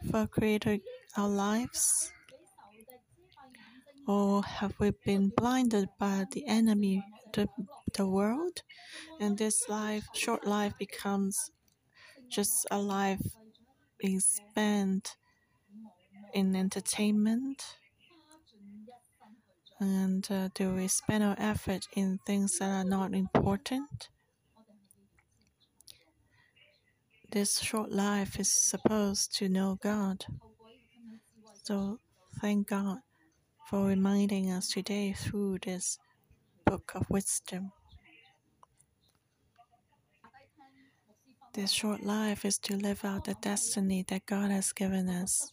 for 0.09 0.25
creating 0.25 0.81
our 1.15 1.29
lives? 1.29 2.12
Or 4.10 4.41
have 4.43 4.74
we 4.80 4.89
been 5.06 5.30
blinded 5.38 5.88
by 6.00 6.26
the 6.32 6.43
enemy, 6.48 7.06
the, 7.32 7.48
the 7.93 8.08
world? 8.08 8.63
And 9.19 9.38
this 9.38 9.69
life, 9.69 10.08
short 10.15 10.48
life, 10.48 10.74
becomes 10.80 11.52
just 12.28 12.65
a 12.72 12.80
life 12.80 13.22
being 14.00 14.19
spent 14.19 15.15
in 16.34 16.56
entertainment? 16.56 17.63
And 19.80 20.28
uh, 20.32 20.50
do 20.56 20.74
we 20.74 20.88
spend 20.88 21.24
our 21.24 21.36
effort 21.38 21.86
in 21.93 22.17
things 22.26 22.58
that 22.58 22.69
are 22.72 22.84
not 22.84 23.13
important? 23.13 24.10
This 27.32 27.60
short 27.60 27.91
life 27.91 28.39
is 28.39 28.52
supposed 28.52 29.36
to 29.36 29.50
know 29.50 29.78
God. 29.80 30.26
So 31.63 32.00
thank 32.41 32.69
God 32.69 33.02
for 33.69 33.86
reminding 33.86 34.49
us 34.49 34.67
today 34.69 35.13
through 35.13 35.60
this 35.63 35.99
book 36.65 36.91
of 36.95 37.08
wisdom. 37.08 37.71
This 41.53 41.69
short 41.69 42.01
life 42.01 42.45
is 42.45 42.58
to 42.60 42.75
live 42.75 43.05
out 43.05 43.25
the 43.25 43.36
destiny 43.36 44.03
that 44.08 44.25
God 44.25 44.49
has 44.49 44.71
given 44.71 45.08
us. 45.08 45.51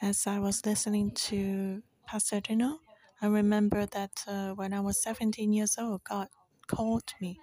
As 0.00 0.28
I 0.28 0.38
was 0.38 0.64
listening 0.64 1.10
to 1.26 1.82
Pastor 2.06 2.38
Dino, 2.38 2.78
I 3.20 3.26
remember 3.26 3.84
that 3.84 4.22
uh, 4.28 4.50
when 4.50 4.72
I 4.72 4.78
was 4.78 5.02
17 5.02 5.52
years 5.52 5.74
old, 5.76 6.04
God 6.04 6.28
called 6.68 7.14
me. 7.20 7.40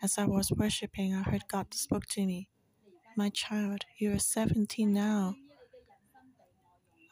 As 0.00 0.16
I 0.16 0.24
was 0.24 0.50
worshiping, 0.50 1.14
I 1.14 1.30
heard 1.30 1.44
God 1.46 1.74
spoke 1.74 2.06
to 2.06 2.24
me. 2.24 2.48
My 3.18 3.28
child, 3.28 3.84
you 3.98 4.14
are 4.14 4.18
17 4.18 4.90
now. 4.90 5.34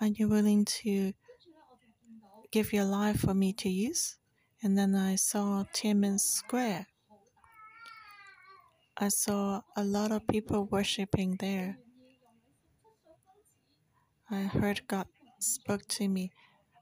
Are 0.00 0.06
you 0.06 0.28
willing 0.28 0.64
to 0.64 1.12
give 2.50 2.72
your 2.72 2.86
life 2.86 3.20
for 3.20 3.34
me 3.34 3.52
to 3.52 3.68
use? 3.68 4.16
And 4.62 4.78
then 4.78 4.94
I 4.94 5.16
saw 5.16 5.64
Tiananmen 5.74 6.18
Square. 6.18 6.86
I 8.96 9.08
saw 9.08 9.60
a 9.76 9.84
lot 9.84 10.10
of 10.10 10.26
people 10.26 10.64
worshiping 10.64 11.36
there. 11.38 11.76
I 14.30 14.42
heard 14.42 14.88
God 14.88 15.06
spoke 15.38 15.86
to 15.88 16.08
me. 16.08 16.30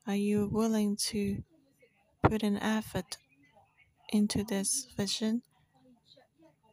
Are 0.06 0.14
you 0.14 0.48
willing 0.52 0.96
to 1.08 1.42
put 2.22 2.44
an 2.44 2.56
effort 2.58 3.16
into 4.10 4.44
this 4.44 4.86
vision 4.96 5.42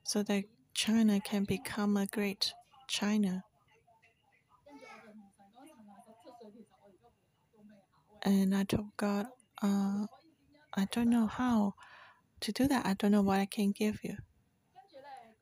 so 0.03 0.21
that 0.23 0.43
China 0.75 1.19
can 1.19 1.43
become 1.43 1.97
a 1.97 2.05
great 2.05 2.53
China? 2.87 3.43
And 8.25 8.55
I 8.55 8.63
told 8.63 8.89
God, 8.97 9.27
uh, 9.61 10.07
I 10.73 10.87
don't 10.91 11.11
know 11.11 11.27
how 11.27 11.75
to 12.41 12.51
do 12.51 12.67
that. 12.67 12.85
I 12.85 12.95
don't 12.95 13.11
know 13.11 13.21
what 13.21 13.39
I 13.39 13.45
can 13.45 13.71
give 13.71 13.99
you. 14.03 14.17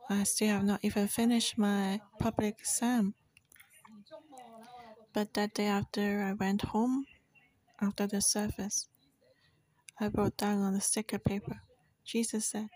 I 0.09 0.23
still 0.23 0.49
have 0.49 0.65
not 0.65 0.81
even 0.83 1.07
finished 1.07 1.57
my 1.57 2.01
public 2.19 2.59
exam. 2.59 3.13
But 5.13 5.33
that 5.35 5.53
day 5.53 5.67
after 5.67 6.23
I 6.23 6.33
went 6.33 6.61
home, 6.61 7.05
after 7.79 8.05
the 8.05 8.21
service, 8.21 8.89
I 9.99 10.07
wrote 10.07 10.35
down 10.35 10.61
on 10.61 10.73
the 10.73 10.81
sticker 10.81 11.19
paper, 11.19 11.61
Jesus 12.03 12.45
said, 12.47 12.69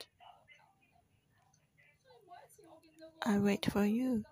I 3.23 3.39
wait 3.39 3.65
for 3.71 3.83
you 3.83 4.23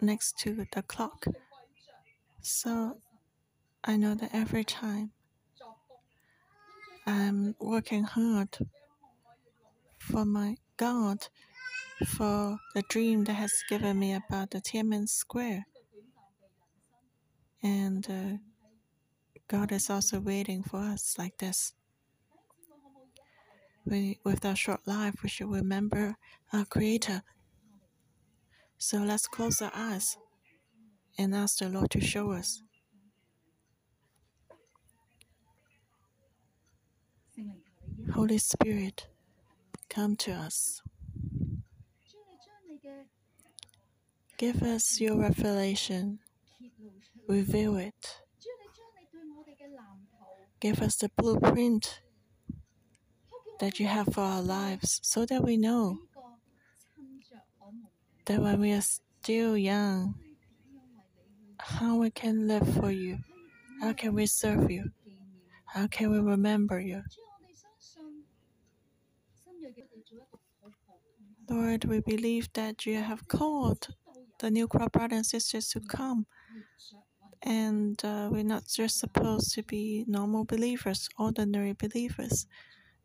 next 0.00 0.38
to 0.38 0.66
the 0.72 0.82
clock. 0.82 1.26
So 2.40 2.96
I 3.82 3.96
know 3.96 4.14
that 4.14 4.30
every 4.34 4.64
time 4.64 5.12
I'm 7.06 7.54
working 7.58 8.04
hard 8.04 8.58
for 9.98 10.24
my 10.24 10.56
God, 10.76 11.28
for 12.06 12.58
the 12.74 12.82
dream 12.88 13.24
that 13.24 13.34
has 13.34 13.52
given 13.68 13.98
me 13.98 14.14
about 14.14 14.50
the 14.50 14.60
Tiananmen 14.60 15.08
Square. 15.08 15.66
And 17.62 18.06
uh, 18.08 18.36
God 19.48 19.72
is 19.72 19.90
also 19.90 20.20
waiting 20.20 20.62
for 20.62 20.78
us 20.78 21.16
like 21.18 21.38
this. 21.38 21.74
We, 23.86 24.20
with 24.24 24.44
our 24.44 24.56
short 24.56 24.86
life, 24.86 25.16
we 25.22 25.28
should 25.28 25.50
remember 25.50 26.16
our 26.52 26.64
Creator. 26.64 27.22
So 28.78 28.98
let's 28.98 29.26
close 29.26 29.60
our 29.60 29.72
eyes 29.74 30.16
and 31.18 31.34
ask 31.34 31.58
the 31.58 31.68
Lord 31.68 31.90
to 31.90 32.00
show 32.00 32.32
us. 32.32 32.62
Holy 38.14 38.38
Spirit, 38.38 39.06
come 39.88 40.16
to 40.16 40.32
us. 40.32 40.82
Give 44.36 44.62
us 44.62 45.00
your 45.00 45.16
revelation. 45.16 46.18
Reveal 47.28 47.76
it. 47.76 48.20
Give 50.60 50.82
us 50.82 50.96
the 50.96 51.10
blueprint 51.16 52.00
that 53.60 53.78
you 53.78 53.86
have 53.86 54.08
for 54.12 54.22
our 54.22 54.42
lives 54.42 55.00
so 55.02 55.24
that 55.26 55.44
we 55.44 55.56
know 55.56 55.98
that 58.26 58.40
when 58.40 58.60
we 58.60 58.72
are 58.72 58.82
still 58.82 59.56
young, 59.56 60.14
how 61.58 61.96
we 61.96 62.10
can 62.10 62.48
live 62.48 62.66
for 62.76 62.90
you, 62.90 63.18
how 63.80 63.92
can 63.92 64.14
we 64.14 64.26
serve 64.26 64.70
you, 64.70 64.90
how 65.66 65.86
can 65.86 66.10
we 66.10 66.18
remember 66.18 66.80
you. 66.80 67.02
Lord, 71.50 71.84
we 71.84 71.98
believe 71.98 72.48
that 72.52 72.86
you 72.86 73.02
have 73.02 73.26
called 73.26 73.88
the 74.38 74.52
new 74.52 74.68
crop 74.68 74.92
brothers 74.92 75.16
and 75.16 75.26
sisters 75.26 75.68
to 75.70 75.80
come. 75.80 76.26
And 77.42 78.00
uh, 78.04 78.28
we're 78.30 78.44
not 78.44 78.68
just 78.68 79.00
supposed 79.00 79.52
to 79.54 79.64
be 79.64 80.04
normal 80.06 80.44
believers, 80.44 81.08
ordinary 81.18 81.72
believers, 81.72 82.46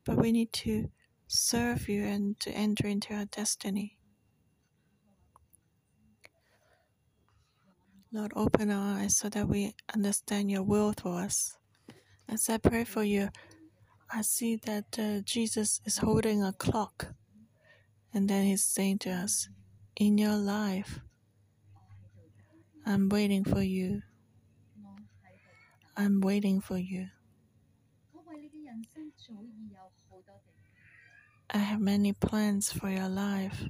but 0.06 0.18
we 0.18 0.32
need 0.32 0.54
to 0.54 0.92
serve 1.28 1.90
you 1.90 2.04
and 2.04 2.40
to 2.42 2.52
enter 2.52 2.86
into 2.86 3.16
our 3.16 3.26
destiny. 3.26 3.98
Lord, 8.12 8.32
open 8.36 8.70
our 8.70 9.00
eyes 9.00 9.18
so 9.18 9.30
that 9.30 9.48
we 9.48 9.74
understand 9.94 10.52
your 10.52 10.64
will 10.64 10.94
for 10.96 11.20
us. 11.22 11.58
As 12.30 12.48
I 12.48 12.58
pray 12.58 12.84
for 12.84 13.04
you, 13.04 13.30
I 14.14 14.22
see 14.22 14.56
that 14.58 15.00
uh, 15.00 15.22
Jesus 15.26 15.82
is 15.84 15.98
holding 15.98 16.44
a 16.44 16.54
clock, 16.54 17.08
and 18.16 18.30
then 18.30 18.46
he's 18.46 18.64
saying 18.64 19.00
to 19.00 19.12
us, 19.12 19.50
In 19.98 20.18
your 20.18 20.38
life, 20.38 21.02
I'm 22.86 23.10
waiting 23.10 23.44
for 23.44 23.62
you. 23.62 24.02
I'm 25.98 26.22
waiting 26.22 26.62
for 26.62 26.78
you. 26.78 27.08
I 31.50 31.58
have 31.58 31.80
many 31.80 32.14
plans 32.14 32.72
for 32.72 32.90
your 32.90 33.10
life. 33.10 33.64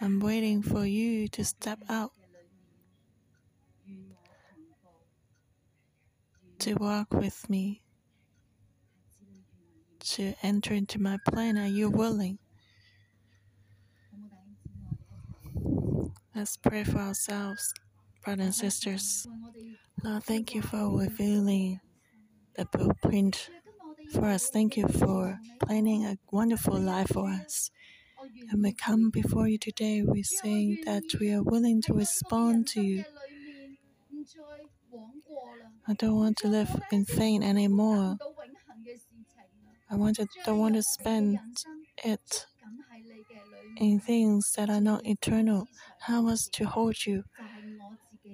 I'm 0.00 0.20
waiting 0.20 0.62
for 0.62 0.86
you 0.86 1.28
to 1.28 1.44
step 1.44 1.80
out 1.88 2.12
to 6.60 6.74
walk 6.74 7.12
with 7.14 7.48
me, 7.48 7.82
to 10.00 10.34
enter 10.42 10.74
into 10.74 11.00
my 11.00 11.18
plan. 11.28 11.58
Are 11.58 11.66
you 11.66 11.90
willing? 11.90 12.38
Let's 16.34 16.56
pray 16.56 16.84
for 16.84 16.98
ourselves, 16.98 17.74
brothers 18.24 18.44
and 18.46 18.54
sisters. 18.54 19.26
Lord, 20.02 20.24
thank 20.24 20.54
you 20.54 20.62
for 20.62 20.98
revealing 20.98 21.80
the 22.56 22.64
blueprint 22.66 23.50
for 24.12 24.24
us. 24.26 24.48
Thank 24.50 24.76
you 24.76 24.88
for 24.88 25.38
planning 25.62 26.04
a 26.06 26.16
wonderful 26.30 26.78
life 26.78 27.08
for 27.08 27.28
us. 27.28 27.70
And 28.50 28.62
we 28.62 28.72
come 28.72 29.10
before 29.10 29.48
you 29.48 29.58
today, 29.58 30.02
we 30.02 30.22
say 30.22 30.80
that 30.84 31.04
we 31.20 31.32
are 31.32 31.42
willing 31.42 31.82
to 31.82 31.92
respond 31.94 32.66
to 32.68 32.80
you. 32.82 33.04
I 35.88 35.94
don't 35.94 36.16
want 36.16 36.36
to 36.38 36.48
live 36.48 36.80
in 36.92 37.04
vain 37.04 37.42
anymore. 37.42 38.16
I 39.90 39.96
want 39.96 40.16
to, 40.16 40.26
don't 40.44 40.58
want 40.58 40.74
to 40.76 40.82
spend 40.82 41.38
it 42.04 42.46
in 43.76 43.98
things 44.00 44.52
that 44.56 44.68
are 44.70 44.80
not 44.80 45.06
eternal. 45.06 45.68
Help 46.00 46.28
us 46.28 46.48
to 46.48 46.64
hold 46.64 47.06
you 47.06 47.24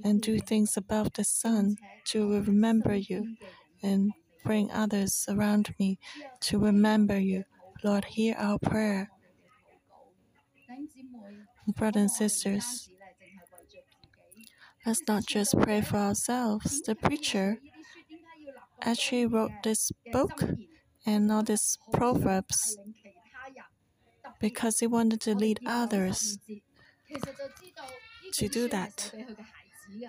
and 0.05 0.21
do 0.23 0.39
things 0.39 0.77
above 0.77 1.13
the 1.15 1.25
sun 1.25 1.77
to 2.05 2.41
remember 2.41 2.95
you 2.95 3.37
and 3.83 4.13
bring 4.45 4.71
others 4.71 5.27
around 5.29 5.75
me 5.79 5.99
to 6.41 6.59
remember 6.59 7.19
you. 7.19 7.45
Lord, 7.83 8.05
hear 8.07 8.35
our 8.39 8.59
prayer. 8.59 9.11
Brothers 11.77 12.01
and 12.01 12.11
sisters, 12.11 12.89
let's 14.87 15.03
not 15.09 15.27
just 15.27 15.59
pray 15.61 15.81
for 15.83 15.97
ourselves. 15.97 16.81
The 16.83 16.95
preacher 16.95 17.59
actually 18.83 19.27
wrote 19.27 19.53
this 19.63 19.91
book 20.13 20.43
and 21.07 21.31
all 21.33 21.43
these 21.43 21.79
proverbs 21.93 22.77
because 24.41 24.81
he 24.81 24.87
wanted 24.87 25.21
to 25.23 25.35
lead 25.35 25.61
others 25.67 26.39
to 28.33 28.49
do 28.49 28.69
that. 28.69 29.13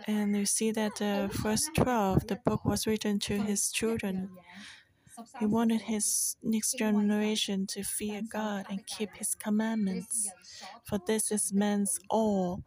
And 0.08 0.36
you 0.36 0.46
see 0.46 0.72
that 0.72 0.96
the 0.96 1.30
first 1.32 1.70
12, 1.76 2.28
the 2.28 2.36
book 2.36 2.66
was 2.66 2.88
written 2.88 3.20
to 3.20 3.38
his 3.38 3.72
children. 3.72 4.30
He 5.40 5.46
wanted 5.46 5.82
his 5.82 6.36
next 6.44 6.78
generation 6.78 7.66
to 7.68 7.84
fear 7.84 8.22
God 8.28 8.66
and 8.70 8.86
keep 8.86 9.16
his 9.16 9.36
commandments, 9.36 10.32
for 10.86 11.00
this 11.06 11.32
is 11.32 11.54
man's 11.54 12.00
all. 12.10 12.64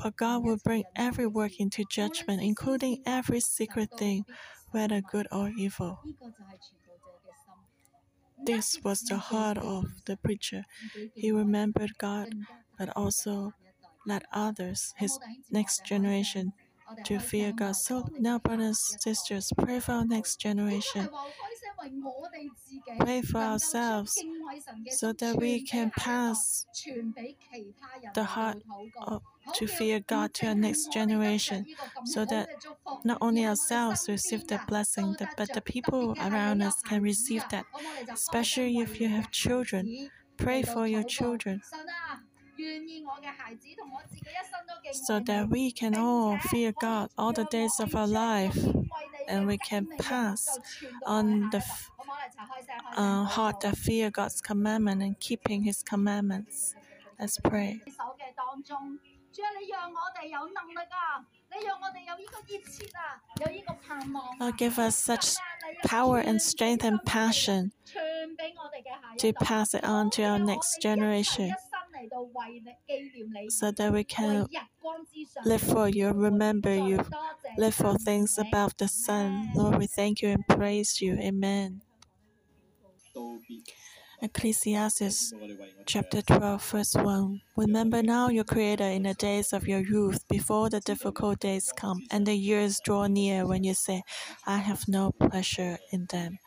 For 0.00 0.10
God 0.10 0.44
will 0.44 0.58
bring 0.62 0.84
every 0.96 1.26
work 1.26 1.58
into 1.58 1.84
judgment, 1.90 2.42
including 2.42 3.02
every 3.04 3.40
secret 3.40 3.90
thing, 3.98 4.24
whether 4.72 5.00
good 5.00 5.28
or 5.32 5.50
evil. 5.56 6.00
This 8.44 8.78
was 8.84 9.00
the 9.02 9.16
heart 9.16 9.56
of 9.56 10.04
the 10.04 10.18
preacher. 10.18 10.64
He 11.14 11.32
remembered 11.32 11.96
God, 11.98 12.34
but 12.78 12.90
also 12.96 13.54
led 14.06 14.24
others, 14.32 14.92
his 14.98 15.18
next 15.50 15.84
generation, 15.86 16.52
to 17.04 17.18
fear 17.20 17.52
God. 17.52 17.76
So 17.76 18.08
now, 18.18 18.38
brothers 18.38 18.96
sisters, 19.00 19.52
pray 19.56 19.80
for 19.80 19.92
our 19.92 20.04
next 20.04 20.36
generation. 20.40 21.08
Pray 22.98 23.20
for 23.20 23.38
ourselves 23.38 24.24
so 24.88 25.12
that 25.12 25.36
we 25.36 25.60
can 25.60 25.90
pass 25.90 26.66
the 28.14 28.24
heart 28.24 28.58
of, 29.00 29.22
to 29.52 29.66
fear 29.66 30.00
God 30.00 30.32
to 30.34 30.46
our 30.48 30.54
next 30.54 30.88
generation, 30.88 31.66
so 32.04 32.24
that 32.26 32.50
not 33.04 33.18
only 33.20 33.44
ourselves 33.44 34.08
receive 34.08 34.46
the 34.46 34.58
blessing, 34.66 35.16
but 35.36 35.52
the 35.52 35.60
people 35.60 36.16
around 36.20 36.62
us 36.62 36.82
can 36.82 37.02
receive 37.02 37.46
that, 37.48 37.66
especially 38.14 38.78
if 38.78 39.00
you 39.00 39.08
have 39.08 39.30
children. 39.30 39.90
Pray 40.36 40.62
for 40.62 40.86
your 40.86 41.04
children 41.04 41.62
so 44.92 45.20
that 45.20 45.48
we 45.48 45.70
can 45.70 45.96
all 45.96 46.38
fear 46.38 46.72
God 46.80 47.10
all 47.16 47.32
the 47.32 47.44
days 47.44 47.80
of 47.80 47.94
our 47.94 48.06
life 48.06 48.58
and 49.28 49.46
we 49.46 49.58
can 49.58 49.86
pass 49.98 50.58
on 51.06 51.50
the 51.50 51.62
uh, 52.96 53.24
heart 53.24 53.60
that 53.60 53.76
fear 53.76 54.10
God's 54.10 54.40
commandment 54.40 55.02
and 55.02 55.18
keeping 55.18 55.62
His 55.62 55.82
commandments. 55.82 56.74
Let's 57.18 57.38
pray. 57.38 57.80
Lord, 64.40 64.58
give 64.58 64.78
us 64.78 64.98
such 64.98 65.34
power 65.84 66.18
and 66.18 66.40
strength 66.42 66.84
and 66.84 67.02
passion 67.04 67.72
to 69.18 69.32
pass 69.32 69.74
it 69.74 69.84
on 69.84 70.10
to 70.10 70.22
our 70.24 70.38
next 70.38 70.80
generation. 70.82 71.54
So 73.48 73.70
that 73.72 73.92
we 73.92 74.04
can 74.04 74.46
live 75.44 75.62
for 75.62 75.88
you, 75.88 76.10
remember 76.10 76.74
you, 76.74 77.00
live 77.56 77.74
for 77.74 77.96
things 77.96 78.38
above 78.38 78.76
the 78.78 78.88
sun. 78.88 79.50
Lord, 79.54 79.78
we 79.78 79.86
thank 79.86 80.22
you 80.22 80.30
and 80.30 80.46
praise 80.48 81.00
you. 81.00 81.14
Amen. 81.18 81.82
Ecclesiastes 84.22 85.34
chapter 85.84 86.22
12, 86.22 86.64
verse 86.70 86.94
1. 86.94 87.42
Remember 87.56 88.02
now 88.02 88.28
your 88.28 88.44
Creator 88.44 88.84
in 88.84 89.02
the 89.02 89.12
days 89.14 89.52
of 89.52 89.68
your 89.68 89.80
youth, 89.80 90.26
before 90.28 90.70
the 90.70 90.80
difficult 90.80 91.40
days 91.40 91.72
come 91.72 92.02
and 92.10 92.26
the 92.26 92.34
years 92.34 92.80
draw 92.80 93.06
near 93.06 93.46
when 93.46 93.64
you 93.64 93.74
say, 93.74 94.02
I 94.46 94.58
have 94.58 94.88
no 94.88 95.10
pleasure 95.12 95.78
in 95.90 96.06
them. 96.06 96.38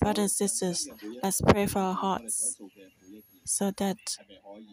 Brothers 0.00 0.40
and 0.40 0.50
sisters, 0.50 0.88
let's 1.22 1.40
pray 1.42 1.66
for 1.66 1.80
our 1.80 1.94
hearts 1.94 2.58
so 3.50 3.72
that 3.78 3.98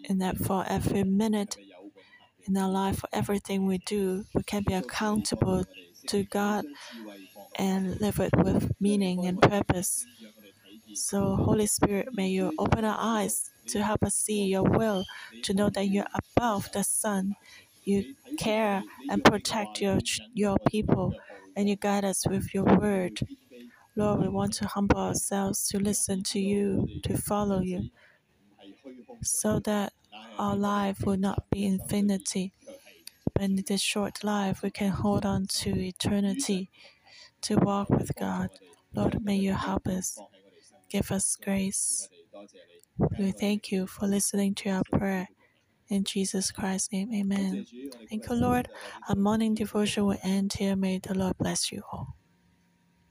in 0.05 0.19
that 0.19 0.38
for 0.38 0.63
every 0.69 1.03
minute 1.03 1.57
in 2.47 2.55
our 2.57 2.69
life, 2.69 2.99
for 2.99 3.09
everything 3.11 3.65
we 3.65 3.80
do, 3.80 4.23
we 4.36 4.43
can 4.43 4.63
be 4.65 4.73
accountable 4.75 5.65
to 6.07 6.23
God 6.25 6.63
and 7.57 7.99
live 7.99 8.19
it 8.19 8.36
with 8.38 8.71
meaning 8.80 9.25
and 9.25 9.41
purpose. 9.41 10.05
So, 10.93 11.36
Holy 11.36 11.65
Spirit, 11.67 12.09
may 12.13 12.28
you 12.30 12.53
open 12.59 12.86
our 12.86 12.97
eyes 12.99 13.49
to 13.67 13.84
help 13.84 14.03
us 14.03 14.15
see 14.15 14.45
your 14.45 14.63
will, 14.63 15.03
to 15.43 15.53
know 15.53 15.69
that 15.71 15.88
you're 15.88 16.13
above 16.38 16.71
the 16.71 16.84
sun. 16.84 17.36
You 17.84 18.15
care 18.38 18.84
and 19.09 19.23
protect 19.23 19.82
your, 19.82 19.99
your 20.34 20.57
people, 20.69 21.15
and 21.55 21.67
you 21.67 21.75
guide 21.75 22.05
us 22.05 22.28
with 22.28 22.53
your 22.53 22.63
word. 22.63 23.19
Lord, 23.95 24.21
we 24.21 24.28
want 24.28 24.53
to 24.53 24.67
humble 24.67 24.99
ourselves 24.99 25.67
to 25.69 25.80
listen 25.80 26.21
to 26.23 26.39
you, 26.39 26.88
to 27.03 27.17
follow 27.17 27.61
you, 27.61 27.89
so 29.23 29.59
that 29.59 29.93
our 30.38 30.55
life 30.55 31.01
will 31.05 31.17
not 31.17 31.45
be 31.51 31.65
infinity, 31.65 32.53
but 33.33 33.43
in 33.43 33.63
this 33.67 33.81
short 33.81 34.23
life 34.23 34.61
we 34.63 34.71
can 34.71 34.91
hold 34.91 35.25
on 35.25 35.47
to 35.47 35.69
eternity, 35.79 36.69
to 37.41 37.57
walk 37.57 37.89
with 37.89 38.15
God. 38.15 38.49
Lord, 38.93 39.23
may 39.23 39.35
you 39.35 39.53
help 39.53 39.88
us, 39.88 40.19
give 40.89 41.11
us 41.11 41.35
grace. 41.35 42.09
We 43.19 43.31
thank 43.31 43.71
you 43.71 43.88
for 43.88 44.07
listening 44.07 44.55
to 44.55 44.69
our 44.69 44.83
prayer. 44.91 45.27
In 45.89 46.03
Jesus 46.03 46.51
Christ's 46.51 46.91
name, 46.91 47.13
amen. 47.13 47.65
Thank 48.09 48.29
you, 48.29 48.35
Lord. 48.35 48.67
Our 49.07 49.15
morning 49.15 49.55
devotion 49.55 50.05
will 50.05 50.17
end 50.23 50.53
here. 50.53 50.75
May 50.75 50.99
the 50.99 51.13
Lord 51.13 51.38
bless 51.38 51.71
you 51.71 51.81
all. 51.93 52.16